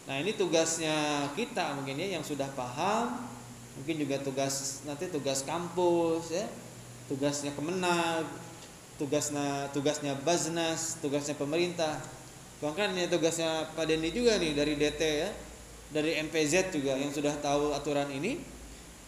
[0.06, 3.26] Nah ini tugasnya kita mungkin ya yang sudah paham.
[3.76, 6.48] Mungkin juga tugas nanti tugas kampus ya
[7.12, 8.24] tugasnya kemenag
[8.96, 12.00] tugasnya tugasnya baznas tugasnya pemerintah.
[12.64, 15.28] Bahkan ya tugasnya Pak Dendi juga nih dari DT ya
[15.90, 18.42] dari MPZ juga yang sudah tahu aturan ini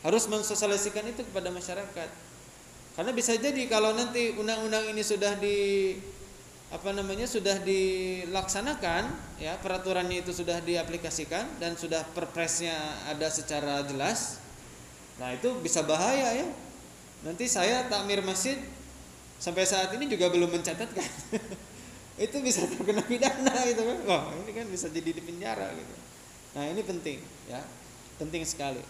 [0.07, 2.11] harus mensosialisasikan itu kepada masyarakat.
[2.95, 5.95] Karena bisa jadi kalau nanti undang-undang ini sudah di
[6.69, 9.09] apa namanya sudah dilaksanakan
[9.41, 12.77] ya peraturannya itu sudah diaplikasikan dan sudah perpresnya
[13.09, 14.37] ada secara jelas
[15.17, 16.49] nah itu bisa bahaya ya.
[17.27, 18.55] Nanti saya takmir masjid
[19.43, 21.11] sampai saat ini juga belum mencatatkan
[22.27, 23.99] itu bisa terkena pidana gitu kan.
[24.07, 26.08] Wah ini kan bisa jadi di penjara gitu
[26.59, 27.63] Nah, ini penting ya.
[28.19, 28.83] Penting sekali.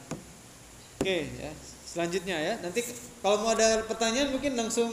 [1.05, 1.53] Oke, ya.
[1.85, 2.55] Selanjutnya ya.
[2.65, 2.81] Nanti
[3.21, 4.89] kalau mau ada pertanyaan mungkin langsung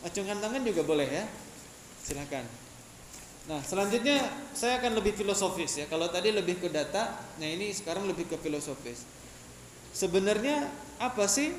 [0.00, 1.28] acungkan tangan juga boleh ya.
[2.00, 2.48] Silakan.
[3.44, 4.24] Nah, selanjutnya
[4.56, 5.84] saya akan lebih filosofis ya.
[5.84, 9.04] Kalau tadi lebih ke data, nah ini sekarang lebih ke filosofis.
[9.92, 10.64] Sebenarnya
[10.96, 11.52] apa sih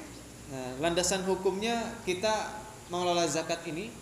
[0.50, 2.58] nah, landasan hukumnya kita
[2.90, 3.94] mengelola zakat ini?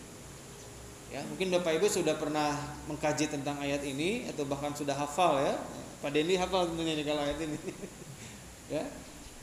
[1.12, 2.56] Ya, mungkin Bapak Ibu sudah pernah
[2.88, 5.60] mengkaji tentang ayat ini atau bahkan sudah hafal ya.
[6.00, 7.60] Pak Dendi hafal tentunya nih kalau ayat ini.
[8.74, 8.84] ya.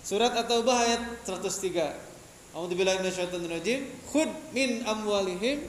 [0.00, 2.56] Surat At-Taubah ayat 103.
[2.56, 3.80] A'udzubillahi minasyaitonirrajim.
[4.08, 5.68] Khud min amwalihim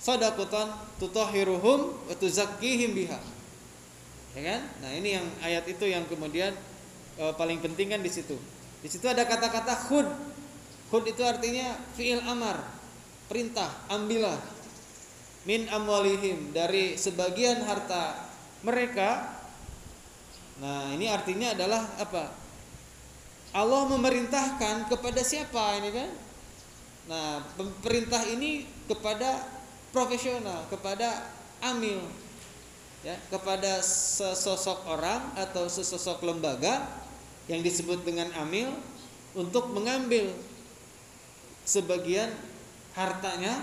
[0.00, 3.20] sadaqatan tutahhiruhum wa tuzakkihim biha.
[4.32, 4.60] Ya kan?
[4.80, 6.56] Nah, ini yang ayat itu yang kemudian
[7.20, 8.40] e, paling penting kan di situ.
[8.80, 10.08] Di situ ada kata-kata khud.
[10.88, 12.64] Khud itu artinya fi'il amar,
[13.28, 14.40] perintah, ambillah
[15.42, 18.14] min amwalihim dari sebagian harta
[18.62, 19.41] mereka
[20.60, 22.32] Nah, ini artinya adalah apa?
[23.52, 26.10] Allah memerintahkan kepada siapa ini kan?
[27.08, 27.44] Nah,
[27.84, 29.44] perintah ini kepada
[29.92, 32.00] profesional, kepada amil.
[33.02, 36.86] Ya, kepada sesosok orang atau sesosok lembaga
[37.50, 38.70] yang disebut dengan amil
[39.34, 40.30] untuk mengambil
[41.66, 42.30] sebagian
[42.94, 43.58] hartanya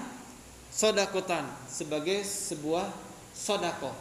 [0.68, 2.92] sodakotan sebagai sebuah
[3.32, 3.96] sodako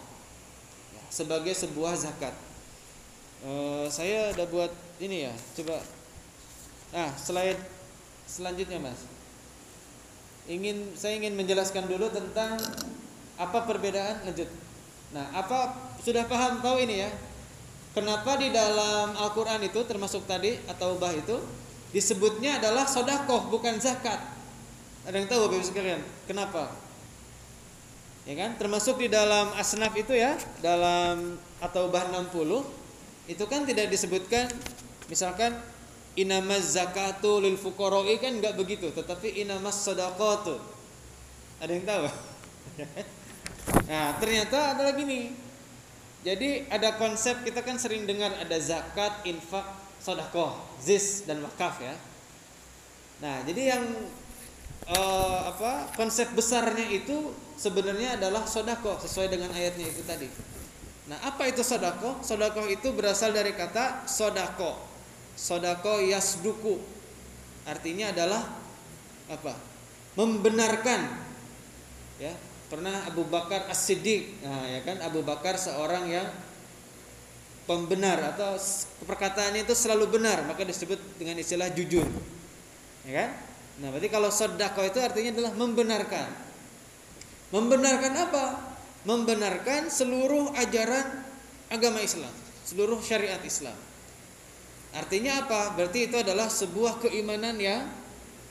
[0.90, 2.34] ya, sebagai sebuah zakat
[3.44, 5.78] uh, saya udah buat ini ya coba.
[6.94, 7.60] Nah slide
[8.26, 9.00] selanjutnya mas.
[10.48, 12.56] Ingin saya ingin menjelaskan dulu tentang
[13.38, 14.48] apa perbedaan lanjut.
[15.14, 17.10] Nah apa sudah paham tahu ini ya?
[17.92, 21.34] Kenapa di dalam Al-Quran itu termasuk tadi atau bah itu
[21.90, 24.20] disebutnya adalah sodakoh bukan zakat?
[25.08, 26.00] Ada yang tahu bapak sekalian?
[26.28, 26.68] Kenapa?
[28.28, 28.60] Ya kan?
[28.60, 32.77] Termasuk di dalam asnaf itu ya dalam atau bah 60
[33.28, 34.48] itu kan tidak disebutkan
[35.12, 35.52] misalkan
[36.18, 40.58] inamas zakatu lil fuqara'i kan nggak begitu, tetapi inamas sadaqatu.
[41.62, 42.04] Ada yang tahu?
[43.90, 45.30] nah, ternyata adalah gini.
[46.26, 49.64] Jadi ada konsep kita kan sering dengar ada zakat, infak,
[50.02, 51.94] sedekah, zis dan wakaf ya.
[53.22, 53.84] Nah, jadi yang
[54.90, 60.26] uh, apa konsep besarnya itu sebenarnya adalah sodako sesuai dengan ayatnya itu tadi.
[61.08, 62.20] Nah, apa itu sodako?
[62.20, 64.76] Sodako itu berasal dari kata sodako.
[65.34, 66.76] Sodako yasduku.
[67.64, 68.44] Artinya adalah
[69.32, 69.56] apa?
[70.20, 71.00] Membenarkan.
[72.20, 72.34] Ya,
[72.68, 76.28] pernah Abu Bakar As-Siddiq nah ya kan Abu Bakar seorang yang
[77.64, 78.60] pembenar atau
[79.08, 82.04] perkataannya itu selalu benar maka disebut dengan istilah jujur
[83.08, 83.30] ya kan
[83.80, 86.28] nah berarti kalau sodako itu artinya adalah membenarkan
[87.48, 88.44] membenarkan apa
[89.06, 91.26] membenarkan seluruh ajaran
[91.70, 92.32] agama Islam
[92.68, 93.76] seluruh syariat Islam.
[94.92, 95.72] Artinya apa?
[95.72, 97.88] Berarti itu adalah sebuah keimanan yang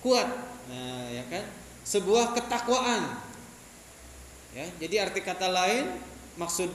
[0.01, 0.25] kuat.
[0.73, 1.45] Nah ya kan?
[1.85, 3.21] Sebuah ketakwaan.
[4.57, 6.01] Ya, jadi arti kata lain
[6.41, 6.73] maksud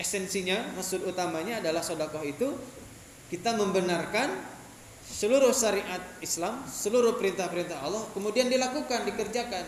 [0.00, 2.56] esensinya, maksud utamanya adalah sodakoh itu
[3.28, 4.32] kita membenarkan
[5.04, 9.64] seluruh syariat Islam, seluruh perintah-perintah Allah, kemudian dilakukan, dikerjakan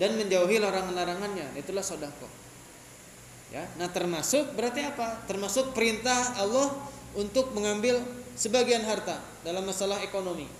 [0.00, 1.54] dan menjauhi larangan-larangannya.
[1.58, 2.30] Itulah sodakoh.
[3.54, 5.22] Ya, nah termasuk berarti apa?
[5.30, 6.74] Termasuk perintah Allah
[7.14, 8.02] untuk mengambil
[8.34, 10.50] sebagian harta dalam masalah ekonomi.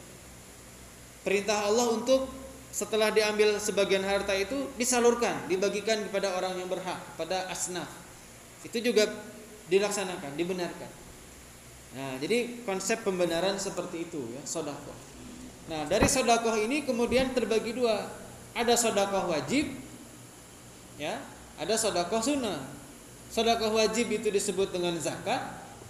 [1.26, 2.30] Perintah Allah untuk
[2.74, 7.86] setelah diambil sebagian harta itu disalurkan, dibagikan kepada orang yang berhak, pada asnaf.
[8.62, 9.10] Itu juga
[9.70, 10.90] dilaksanakan, dibenarkan.
[11.94, 14.94] Nah, jadi konsep pembenaran seperti itu ya, sodakoh.
[15.70, 18.10] Nah, dari sodakoh ini kemudian terbagi dua.
[18.54, 19.74] Ada sodakoh wajib,
[20.94, 21.18] ya,
[21.58, 22.70] ada sodakoh sunnah.
[23.26, 25.42] Sodakoh wajib itu disebut dengan zakat.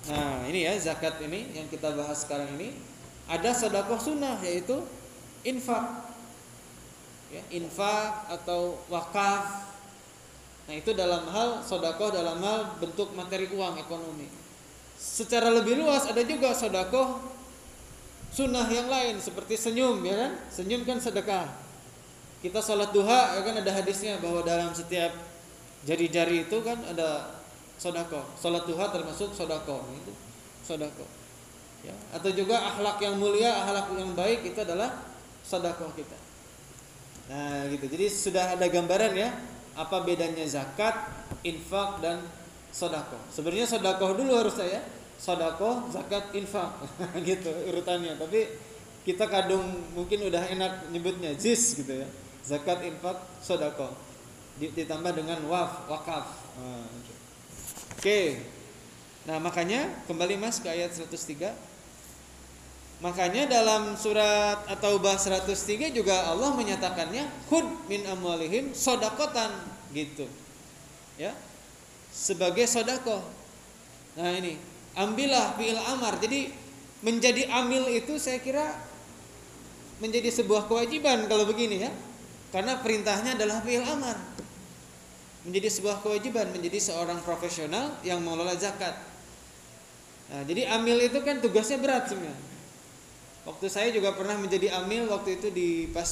[0.09, 2.73] Nah, ini ya zakat ini yang kita bahas sekarang ini.
[3.29, 4.81] Ada sodakoh sunnah yaitu
[5.45, 6.13] infak
[7.33, 9.73] ya, infak atau wakaf.
[10.65, 14.29] Nah itu dalam hal sodakoh dalam hal bentuk materi uang ekonomi.
[14.97, 17.21] Secara lebih luas ada juga sodakoh
[18.33, 20.33] sunnah yang lain seperti senyum ya kan?
[20.49, 21.64] Senyum kan sedekah.
[22.45, 25.17] Kita sholat duha ya kan ada hadisnya bahwa dalam setiap
[25.89, 27.41] jari-jari itu kan ada
[27.81, 28.21] sodakoh.
[28.37, 30.13] Sholat duha termasuk sodakoh itu
[30.61, 31.09] sodakoh.
[31.81, 31.97] Ya.
[32.13, 34.93] Atau juga akhlak yang mulia, akhlak yang baik itu adalah
[35.41, 36.17] sodakoh kita.
[37.33, 37.89] Nah, gitu.
[37.89, 39.33] Jadi sudah ada gambaran ya
[39.73, 40.93] apa bedanya zakat,
[41.49, 42.21] infak dan
[42.69, 43.17] sodako.
[43.33, 44.85] Sebenarnya sodako dulu harus saya.
[45.15, 46.77] Sodako, zakat, infak,
[47.29, 48.21] gitu urutannya.
[48.21, 48.53] Tapi
[49.09, 49.65] kita kadung
[49.97, 52.09] mungkin udah enak nyebutnya jis gitu ya.
[52.45, 53.97] Zakat, infak, sodako.
[54.61, 56.29] Ditambah dengan waf, wakaf.
[56.61, 56.87] Nah,
[57.99, 58.37] Oke.
[59.25, 61.57] Nah makanya kembali mas ke ayat 103
[63.01, 69.51] Makanya dalam surat At-Taubah 103 juga Allah menyatakannya khud min amwalihim sodakotan
[69.97, 70.29] gitu.
[71.19, 71.37] Ya.
[72.15, 73.25] Sebagai sodako.
[74.15, 74.61] Nah ini
[74.95, 76.17] ambillah fi'il amar.
[76.23, 76.49] Jadi
[77.03, 78.73] menjadi amil itu saya kira
[79.99, 81.93] menjadi sebuah kewajiban kalau begini ya.
[82.55, 84.15] Karena perintahnya adalah fi'il amar.
[85.43, 88.95] Menjadi sebuah kewajiban menjadi seorang profesional yang mengelola zakat.
[90.31, 92.55] Nah, jadi amil itu kan tugasnya berat sebenarnya
[93.45, 96.09] Waktu saya juga pernah menjadi amil waktu itu di pas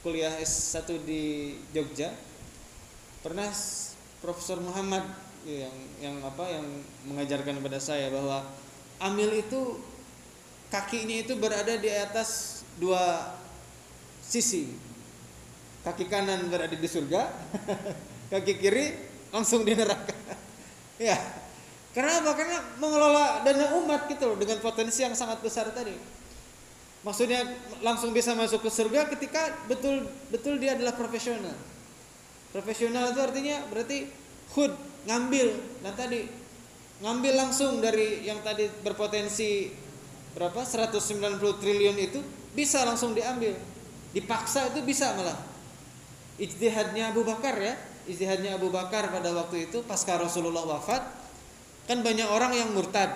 [0.00, 2.08] kuliah S1 di Jogja.
[3.20, 3.52] Pernah
[4.24, 5.04] Profesor Muhammad
[5.44, 6.64] yang yang apa yang
[7.04, 8.48] mengajarkan kepada saya bahwa
[8.96, 9.76] amil itu
[10.72, 13.36] kakinya itu berada di atas dua
[14.24, 14.89] sisi.
[15.80, 17.24] Kaki kanan berada di surga,
[18.32, 18.92] kaki kiri
[19.32, 20.12] langsung di neraka.
[21.00, 21.16] ya.
[21.90, 22.38] Kenapa?
[22.38, 25.96] Karena mengelola dana umat gitu loh dengan potensi yang sangat besar tadi.
[27.00, 27.48] Maksudnya
[27.80, 31.56] langsung bisa masuk ke surga ketika betul betul dia adalah profesional.
[32.52, 34.06] Profesional itu artinya berarti
[34.54, 34.70] khud
[35.08, 35.48] ngambil.
[35.82, 36.28] Nah tadi
[37.00, 39.72] ngambil langsung dari yang tadi berpotensi
[40.36, 42.20] berapa 190 triliun itu
[42.54, 43.56] bisa langsung diambil.
[44.14, 45.49] Dipaksa itu bisa malah.
[46.40, 47.76] Ijtihadnya Abu Bakar ya.
[48.08, 51.04] Ijtihadnya Abu Bakar pada waktu itu pasca Rasulullah wafat.
[51.84, 53.12] Kan banyak orang yang murtad.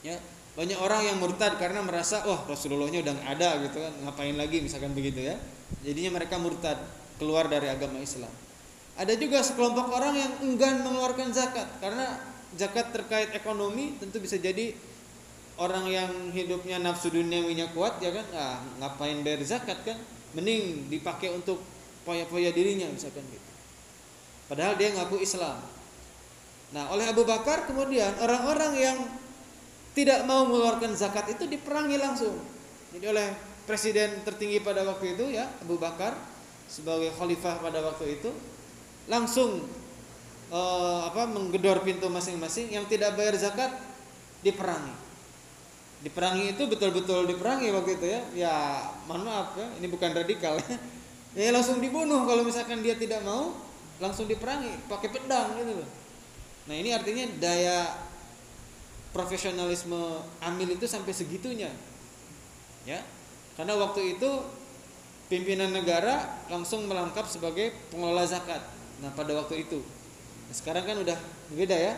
[0.00, 0.16] Ya,
[0.56, 3.92] banyak orang yang murtad karena merasa wah Rasulullahnya udah nggak ada gitu kan.
[4.08, 4.64] Ngapain lagi?
[4.64, 5.36] misalkan begitu ya.
[5.84, 6.80] Jadinya mereka murtad
[7.20, 8.32] keluar dari agama Islam.
[8.96, 12.16] Ada juga sekelompok orang yang enggan mengeluarkan zakat karena
[12.56, 14.74] zakat terkait ekonomi tentu bisa jadi
[15.60, 18.26] orang yang hidupnya nafsu duniawinya kuat ya kan?
[18.32, 20.00] Ah, ngapain bayar zakat kan?
[20.32, 21.60] Mending dipakai untuk
[22.10, 23.50] poya-poya dirinya misalkan gitu
[24.50, 25.62] padahal dia ngaku Islam
[26.74, 28.98] nah oleh Abu Bakar kemudian orang-orang yang
[29.94, 32.34] tidak mau mengeluarkan zakat itu diperangi langsung.
[32.94, 33.26] Jadi oleh
[33.66, 36.14] presiden tertinggi pada waktu itu ya Abu Bakar
[36.70, 38.30] sebagai khalifah pada waktu itu
[39.10, 39.66] langsung
[40.54, 43.74] uh, apa menggedor pintu masing-masing yang tidak bayar zakat
[44.46, 44.94] diperangi.
[46.00, 48.20] Diperangi itu betul-betul diperangi waktu itu ya.
[48.32, 48.54] Ya,
[49.10, 50.78] mohon maaf ya, ini bukan radikal ya.
[51.38, 53.54] Ya langsung dibunuh kalau misalkan dia tidak mau
[54.02, 55.88] langsung diperangi pakai pedang gitu loh.
[56.66, 57.86] Nah, ini artinya daya
[59.14, 61.70] profesionalisme Amil itu sampai segitunya.
[62.82, 63.04] Ya.
[63.54, 64.30] Karena waktu itu
[65.30, 68.62] pimpinan negara langsung melangkap sebagai pengelola zakat.
[68.98, 69.78] Nah, pada waktu itu.
[70.50, 71.18] Nah, sekarang kan udah
[71.54, 71.94] beda ya.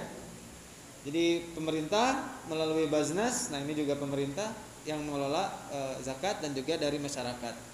[1.02, 4.54] Jadi pemerintah melalui Baznas, nah ini juga pemerintah
[4.86, 7.71] yang mengelola e, zakat dan juga dari masyarakat.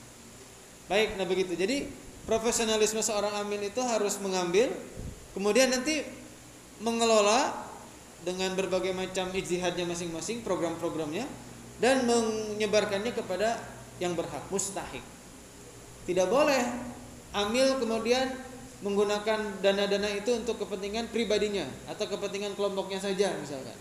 [0.89, 1.53] Baik, nah begitu.
[1.53, 1.89] Jadi
[2.25, 4.73] profesionalisme seorang amil itu harus mengambil,
[5.37, 6.01] kemudian nanti
[6.81, 7.69] mengelola
[8.25, 11.29] dengan berbagai macam ijtihadnya masing-masing, program-programnya
[11.79, 13.61] dan menyebarkannya kepada
[14.03, 15.05] yang berhak, mustahik.
[16.09, 16.65] Tidak boleh
[17.37, 18.33] amil kemudian
[18.81, 23.75] menggunakan dana-dana itu untuk kepentingan pribadinya atau kepentingan kelompoknya saja misalkan.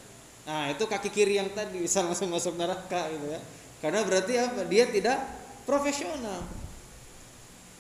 [0.48, 3.40] Nah, itu kaki kiri yang tadi bisa langsung masuk neraka gitu ya.
[3.78, 4.66] Karena berarti apa?
[4.66, 5.22] Dia tidak
[5.70, 6.67] profesional.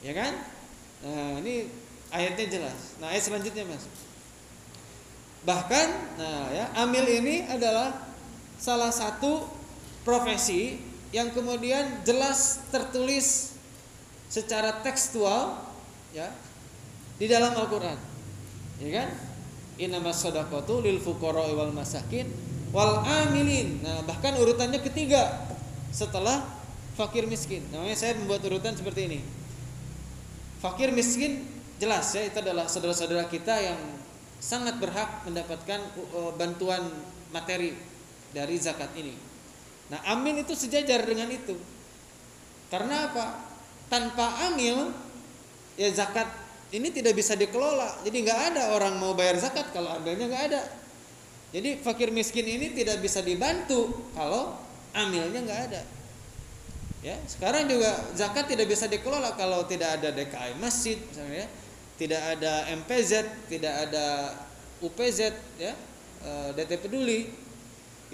[0.06, 0.34] Ya kan?
[1.02, 1.70] Nah, ini
[2.14, 2.98] ayatnya jelas.
[3.02, 3.86] Nah, ayat selanjutnya Mas.
[5.48, 5.88] Bahkan
[6.20, 7.94] nah ya, amil ini adalah
[8.60, 9.48] salah satu
[10.04, 10.82] profesi
[11.16, 13.56] yang kemudian jelas tertulis
[14.28, 15.56] secara tekstual
[16.12, 16.28] ya
[17.16, 17.96] di dalam Al-Qur'an.
[18.84, 19.08] Ya kan?
[19.78, 22.28] Innamas shadaqatu lil fuqara wal masakin
[22.76, 23.80] wal amilin.
[23.86, 25.48] Nah, bahkan urutannya ketiga
[25.94, 26.44] setelah
[27.00, 27.64] fakir miskin.
[27.72, 29.20] Namanya saya membuat urutan seperti ini.
[30.58, 31.46] Fakir miskin
[31.78, 33.78] jelas ya itu adalah saudara-saudara kita yang
[34.42, 35.82] sangat berhak mendapatkan
[36.14, 36.82] uh, bantuan
[37.30, 37.74] materi
[38.34, 39.14] dari zakat ini.
[39.88, 41.56] Nah, amil itu sejajar dengan itu.
[42.68, 43.26] Karena apa?
[43.88, 44.92] Tanpa amil,
[45.80, 46.28] ya zakat
[46.76, 48.04] ini tidak bisa dikelola.
[48.04, 50.62] Jadi nggak ada orang mau bayar zakat kalau amilnya nggak ada.
[51.56, 54.60] Jadi fakir miskin ini tidak bisa dibantu kalau
[54.92, 55.82] amilnya nggak ada.
[57.08, 61.50] Ya, sekarang juga zakat tidak bisa dikelola kalau tidak ada DKI masjid misalnya ya
[61.98, 63.12] tidak ada MPZ,
[63.50, 64.38] tidak ada
[64.86, 65.74] UPZ ya,
[66.22, 67.26] e, DT peduli.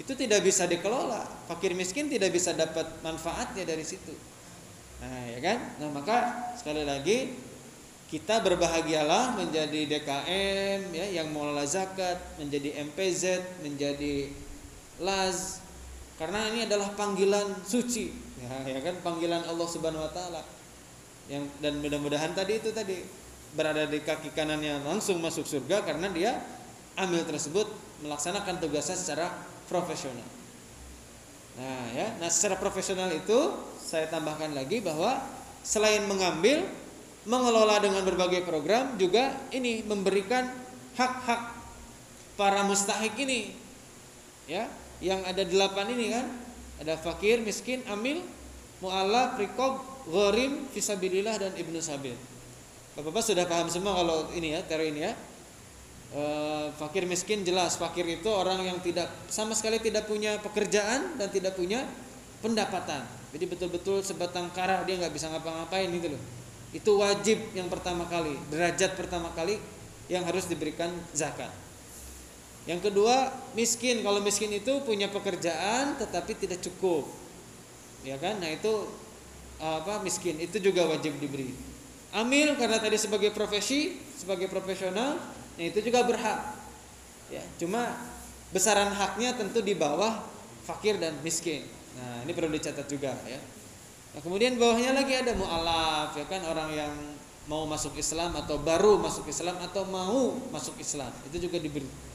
[0.00, 1.22] Itu tidak bisa dikelola.
[1.46, 4.10] Fakir miskin tidak bisa dapat manfaatnya dari situ.
[5.04, 5.58] Nah, ya kan?
[5.78, 6.18] Nah, maka
[6.56, 7.36] sekali lagi
[8.08, 13.22] kita berbahagialah menjadi DKM ya yang mengelola zakat, menjadi MPZ,
[13.60, 14.32] menjadi
[14.98, 15.60] LAZ
[16.14, 20.44] karena ini adalah panggilan suci ya, ya kan panggilan Allah Subhanahu wa taala
[21.32, 23.00] yang dan mudah-mudahan tadi itu tadi
[23.56, 26.36] berada di kaki kanannya langsung masuk surga karena dia
[27.00, 27.66] amil tersebut
[28.04, 29.32] melaksanakan tugasnya secara
[29.70, 30.26] profesional.
[31.54, 32.18] Nah, ya.
[32.18, 35.22] Nah, secara profesional itu saya tambahkan lagi bahwa
[35.62, 36.66] selain mengambil,
[37.24, 40.50] mengelola dengan berbagai program juga ini memberikan
[40.98, 41.56] hak-hak
[42.34, 43.54] para mustahik ini.
[44.44, 44.68] Ya,
[45.00, 46.26] yang ada delapan ini kan,
[46.82, 48.22] ada fakir, miskin, amil,
[48.82, 49.78] mu'alaf, rikob,
[50.10, 52.14] gharim, fisabilillah dan ibnu sabil.
[52.94, 55.12] Bapak-bapak sudah paham semua kalau ini ya, teori ini ya.
[56.14, 56.22] E,
[56.78, 61.58] fakir miskin jelas, fakir itu orang yang tidak sama sekali tidak punya pekerjaan dan tidak
[61.58, 61.82] punya
[62.38, 63.02] pendapatan.
[63.34, 66.22] Jadi betul-betul sebatang kara dia nggak bisa ngapa-ngapain gitu loh.
[66.70, 69.58] Itu wajib yang pertama kali, derajat pertama kali
[70.06, 71.63] yang harus diberikan zakat.
[72.64, 74.00] Yang kedua, miskin.
[74.00, 77.04] Kalau miskin itu punya pekerjaan tetapi tidak cukup.
[78.04, 78.40] Ya kan?
[78.40, 78.88] Nah, itu
[79.60, 80.40] apa miskin.
[80.40, 81.52] Itu juga wajib diberi.
[82.14, 85.18] Amil karena tadi sebagai profesi sebagai profesional
[85.58, 86.40] nah itu juga berhak.
[87.26, 87.90] Ya cuma
[88.54, 90.22] besaran haknya tentu di bawah
[90.62, 91.66] fakir dan miskin.
[91.98, 93.38] Nah ini perlu dicatat juga ya.
[94.14, 96.46] Nah, kemudian bawahnya lagi ada mualaf ya kan?
[96.46, 96.94] Orang yang
[97.50, 101.10] mau masuk Islam atau baru masuk Islam atau mau masuk Islam.
[101.26, 102.13] Itu juga diberi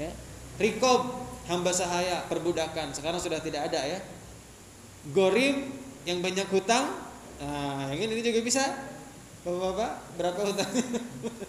[0.00, 0.10] ya
[0.56, 1.12] rikob
[1.44, 3.98] hamba sahaya perbudakan sekarang sudah tidak ada ya
[5.12, 5.76] gorim
[6.08, 6.88] yang banyak hutang
[7.40, 8.64] nah yang ini juga bisa
[9.40, 10.84] Bapak-bapak, berapa hutangnya?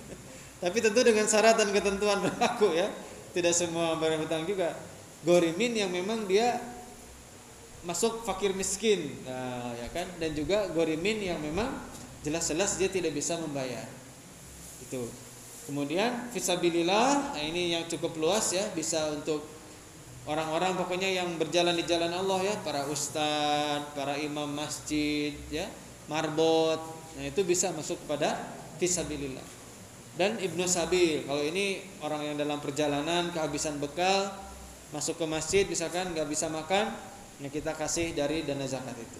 [0.63, 2.87] Tapi tentu dengan syarat dan ketentuan berlaku ya.
[3.35, 4.71] Tidak semua bayar hutang juga.
[5.27, 6.55] Gorimin yang memang dia
[7.83, 10.07] masuk fakir miskin, nah, ya kan?
[10.21, 11.67] Dan juga gorimin yang memang
[12.21, 13.83] jelas-jelas dia tidak bisa membayar.
[14.79, 15.09] Itu.
[15.69, 19.45] Kemudian fisabilillah, nah ini yang cukup luas ya, bisa untuk
[20.25, 25.69] orang-orang pokoknya yang berjalan di jalan Allah ya, para ustadz, para imam masjid ya,
[26.09, 28.39] marbot, Nah, itu bisa masuk kepada
[28.79, 29.43] fisabilillah.
[30.15, 34.31] Dan Ibnu Sabil, kalau ini orang yang dalam perjalanan kehabisan bekal,
[34.91, 36.91] masuk ke masjid misalkan nggak bisa makan
[37.39, 39.19] ya kita kasih dari dana zakat itu.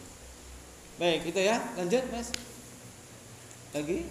[1.00, 1.64] Baik itu ya.
[1.80, 2.28] Lanjut mas.
[3.72, 4.04] Lagi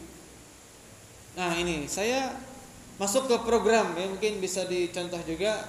[1.39, 2.35] nah ini saya
[2.99, 5.67] masuk ke program ya mungkin bisa dicontoh juga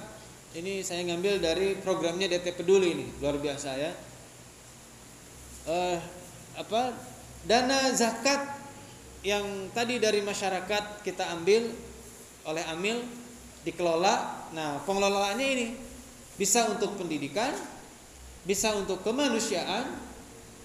[0.52, 3.92] ini saya ngambil dari programnya DT Peduli ini luar biasa ya
[5.70, 5.98] eh,
[6.58, 6.92] apa
[7.46, 8.62] dana zakat
[9.22, 11.70] yang tadi dari masyarakat kita ambil
[12.42, 12.98] oleh amil
[13.62, 14.46] dikelola.
[14.52, 15.66] Nah, pengelolaannya ini
[16.34, 17.54] bisa untuk pendidikan,
[18.42, 19.94] bisa untuk kemanusiaan,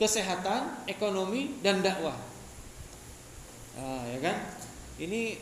[0.02, 2.18] kesehatan, ekonomi dan dakwah.
[3.78, 4.36] Nah, ya kan?
[4.98, 5.38] Ini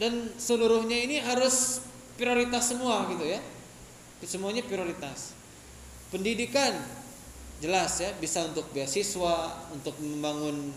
[0.00, 1.84] dan seluruhnya ini harus
[2.18, 3.40] prioritas semua gitu ya.
[4.24, 5.36] Semuanya prioritas.
[6.08, 6.72] Pendidikan
[7.60, 10.72] jelas ya bisa untuk beasiswa, untuk membangun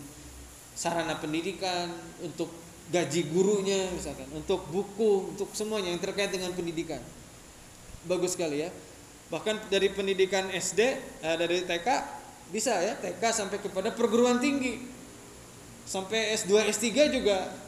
[0.76, 2.52] sarana pendidikan, untuk
[2.88, 7.00] gaji gurunya misalkan, untuk buku, untuk semuanya yang terkait dengan pendidikan.
[8.04, 8.70] Bagus sekali ya.
[9.28, 10.80] Bahkan dari pendidikan SD,
[11.24, 11.88] eh, dari TK
[12.48, 14.80] bisa ya, TK sampai kepada perguruan tinggi.
[15.84, 17.67] Sampai S2, S3 juga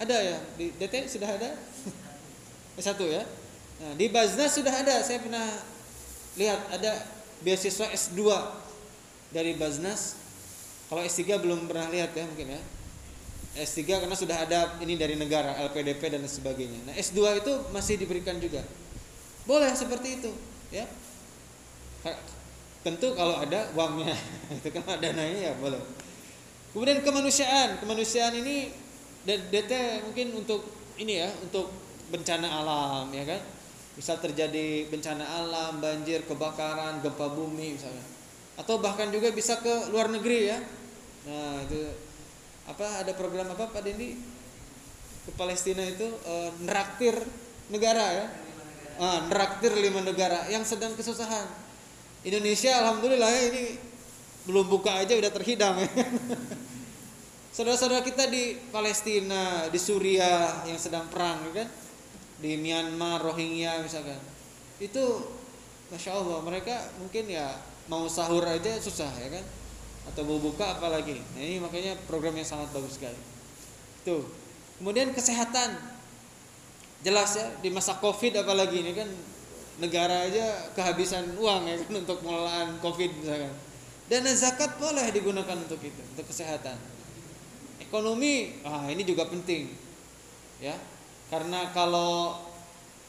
[0.00, 0.38] ada ya.
[0.56, 1.50] Di DT sudah ada?
[2.80, 3.24] S1 ya.
[3.82, 5.44] Nah, di Baznas sudah ada, saya pernah
[6.38, 7.02] lihat ada
[7.42, 8.20] beasiswa S2
[9.34, 10.16] dari Baznas.
[10.88, 12.62] Kalau S3 belum pernah lihat ya mungkin ya
[13.52, 16.88] S3 karena sudah ada ini dari negara LPDP dan sebagainya.
[16.88, 18.64] Nah, S2 itu masih diberikan juga.
[19.44, 20.32] Boleh seperti itu,
[20.72, 20.88] ya.
[22.80, 24.16] Tentu kalau ada uangnya,
[24.56, 25.78] itu kan dananya ya boleh.
[26.72, 28.72] Kemudian kemanusiaan, kemanusiaan ini
[29.26, 30.66] DT mungkin untuk
[30.98, 31.70] ini ya, untuk
[32.10, 33.40] bencana alam ya kan.
[33.92, 38.04] Bisa terjadi bencana alam, banjir, kebakaran, gempa bumi misalnya.
[38.56, 40.58] Atau bahkan juga bisa ke luar negeri ya.
[41.28, 41.92] Nah, itu
[42.66, 44.14] apa ada program apa Pak Dendi
[45.22, 47.14] ke Palestina itu e, neraktir
[47.70, 48.26] negara ya
[49.02, 51.46] ah, neraktir lima negara yang sedang kesusahan
[52.22, 53.64] Indonesia alhamdulillah ya ini
[54.46, 55.90] belum buka aja udah terhidang ya.
[57.52, 61.68] saudara-saudara kita di Palestina di Suriah yang sedang perang ya kan?
[62.40, 64.18] Di Myanmar Rohingya misalkan.
[64.80, 65.30] Itu
[65.92, 67.52] masya Allah mereka mungkin ya
[67.92, 69.44] mau sahur aja susah ya kan?
[70.10, 71.20] Atau mau buka apalagi.
[71.36, 73.20] Nah, ini makanya program yang sangat bagus sekali.
[74.02, 74.26] Tuh.
[74.80, 75.78] Kemudian kesehatan.
[77.02, 79.10] Jelas ya di masa covid apalagi ini kan
[79.82, 83.52] negara aja kehabisan uang ya kan untuk pengelolaan covid misalkan.
[84.06, 86.91] Dana zakat boleh digunakan untuk itu untuk kesehatan
[87.92, 89.68] ekonomi ah ini juga penting
[90.64, 90.72] ya
[91.28, 92.40] karena kalau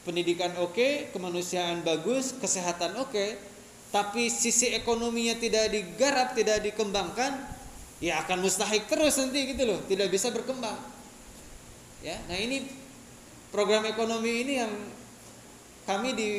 [0.04, 3.54] pendidikan oke kemanusiaan bagus kesehatan oke
[3.94, 7.38] tapi sisi ekonominya tidak digarap, tidak dikembangkan,
[8.02, 10.74] ya akan mustahik terus nanti gitu loh, tidak bisa berkembang.
[12.02, 12.66] Ya, nah ini
[13.54, 14.72] program ekonomi ini yang
[15.86, 16.30] kami di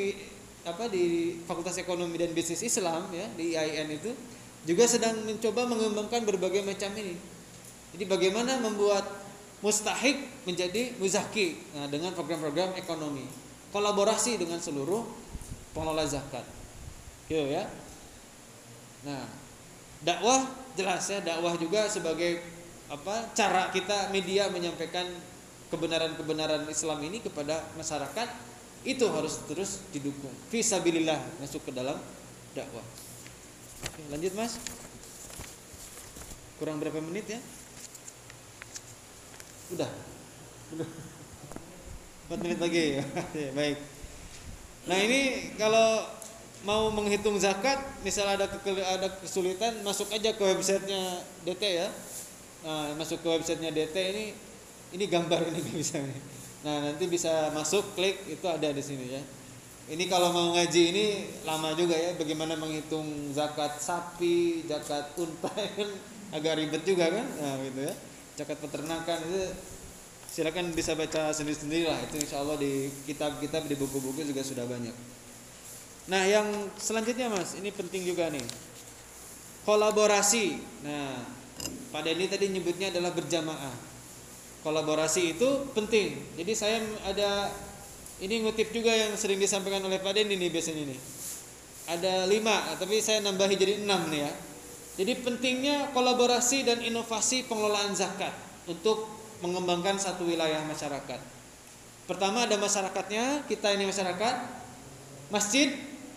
[0.68, 4.12] apa di Fakultas Ekonomi dan Bisnis Islam ya di IAIN itu
[4.66, 7.16] juga sedang mencoba mengembangkan berbagai macam ini.
[7.94, 9.06] Jadi bagaimana membuat
[9.62, 13.26] mustahik menjadi muzaki nah, dengan program-program ekonomi
[13.76, 15.04] kolaborasi dengan seluruh
[15.76, 16.48] pengelola zakat
[17.26, 17.66] Gitu ya.
[19.02, 19.26] Nah,
[20.06, 20.46] dakwah
[20.78, 22.38] jelas ya, dakwah juga sebagai
[22.86, 23.34] apa?
[23.34, 25.10] cara kita media menyampaikan
[25.74, 28.30] kebenaran-kebenaran Islam ini kepada masyarakat
[28.86, 30.30] itu harus terus didukung.
[30.54, 31.98] Fisabilillah masuk ke dalam
[32.54, 32.86] dakwah.
[33.90, 34.62] Oke, lanjut Mas.
[36.62, 37.42] Kurang berapa menit ya?
[39.74, 39.90] Udah.
[40.78, 40.90] Udah.
[42.30, 42.86] 4 menit lagi.
[43.58, 43.78] Baik.
[44.86, 46.06] Nah, ini kalau
[46.66, 51.90] mau menghitung zakat, misal ada ada kesulitan, masuk aja ke websitenya DT ya.
[52.66, 54.26] Nah, masuk ke websitenya DT ini,
[54.94, 56.22] ini gambar ini bisa nih.
[56.66, 59.22] Nah, nanti bisa masuk, klik itu ada di sini ya.
[59.86, 61.06] Ini kalau mau ngaji ini
[61.46, 65.90] lama juga ya, bagaimana menghitung zakat sapi, zakat unta kan
[66.34, 67.94] agak ribet juga kan, nah gitu ya.
[68.36, 69.44] Zakat peternakan itu
[70.28, 72.00] silakan bisa baca sendiri-sendiri lah.
[72.04, 74.92] Itu insya Allah di kitab-kitab di buku-buku juga sudah banyak.
[76.12, 78.44] Nah, yang selanjutnya Mas, ini penting juga nih.
[79.64, 80.60] Kolaborasi.
[80.84, 81.24] Nah,
[81.90, 83.74] pada ini tadi nyebutnya adalah berjamaah.
[84.62, 86.36] Kolaborasi itu penting.
[86.36, 87.50] Jadi saya ada
[88.20, 91.00] ini ngutip juga yang sering disampaikan oleh Pak Dendi nih biasanya nih.
[91.86, 94.32] Ada lima, tapi saya nambahi jadi enam nih ya.
[94.96, 98.32] Jadi pentingnya kolaborasi dan inovasi pengelolaan zakat
[98.68, 99.08] untuk
[99.44, 101.20] mengembangkan satu wilayah masyarakat.
[102.08, 104.36] Pertama ada masyarakatnya, kita ini masyarakat,
[105.34, 105.76] masjid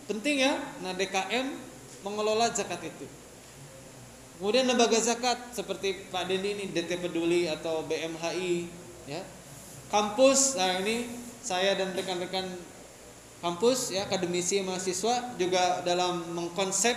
[0.08, 1.52] Penting ya, nah DKM
[2.00, 3.04] mengelola zakat itu.
[4.40, 8.72] Kemudian lembaga zakat seperti Pak Dendi ini DT Peduli atau BMHI
[9.04, 9.20] ya.
[9.92, 11.04] Kampus, nah ini
[11.44, 12.48] saya dan rekan-rekan
[13.44, 16.96] kampus ya akademisi mahasiswa juga dalam mengkonsep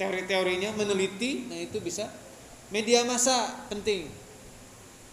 [0.00, 2.10] teori-teorinya meneliti nah itu bisa.
[2.72, 4.10] Media massa penting.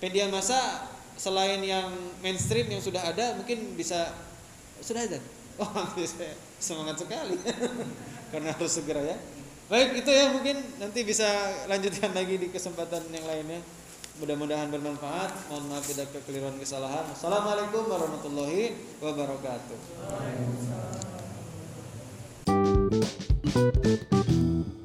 [0.01, 1.93] Media massa selain yang
[2.25, 4.09] mainstream yang sudah ada mungkin bisa
[4.81, 5.19] sudah ada.
[5.61, 5.69] Oh
[6.01, 7.37] saya semangat sekali.
[8.31, 9.17] Karena harus segera ya.
[9.69, 10.57] Baik itu ya mungkin.
[10.81, 11.27] Nanti bisa
[11.69, 13.61] lanjutkan lagi di kesempatan yang lainnya.
[14.17, 15.53] Mudah-mudahan bermanfaat.
[15.53, 17.05] Mohon maaf tidak kekeliruan kesalahan.
[17.13, 21.10] Assalamualaikum warahmatullahi wabarakatuh
[23.01, 24.80] Thank you.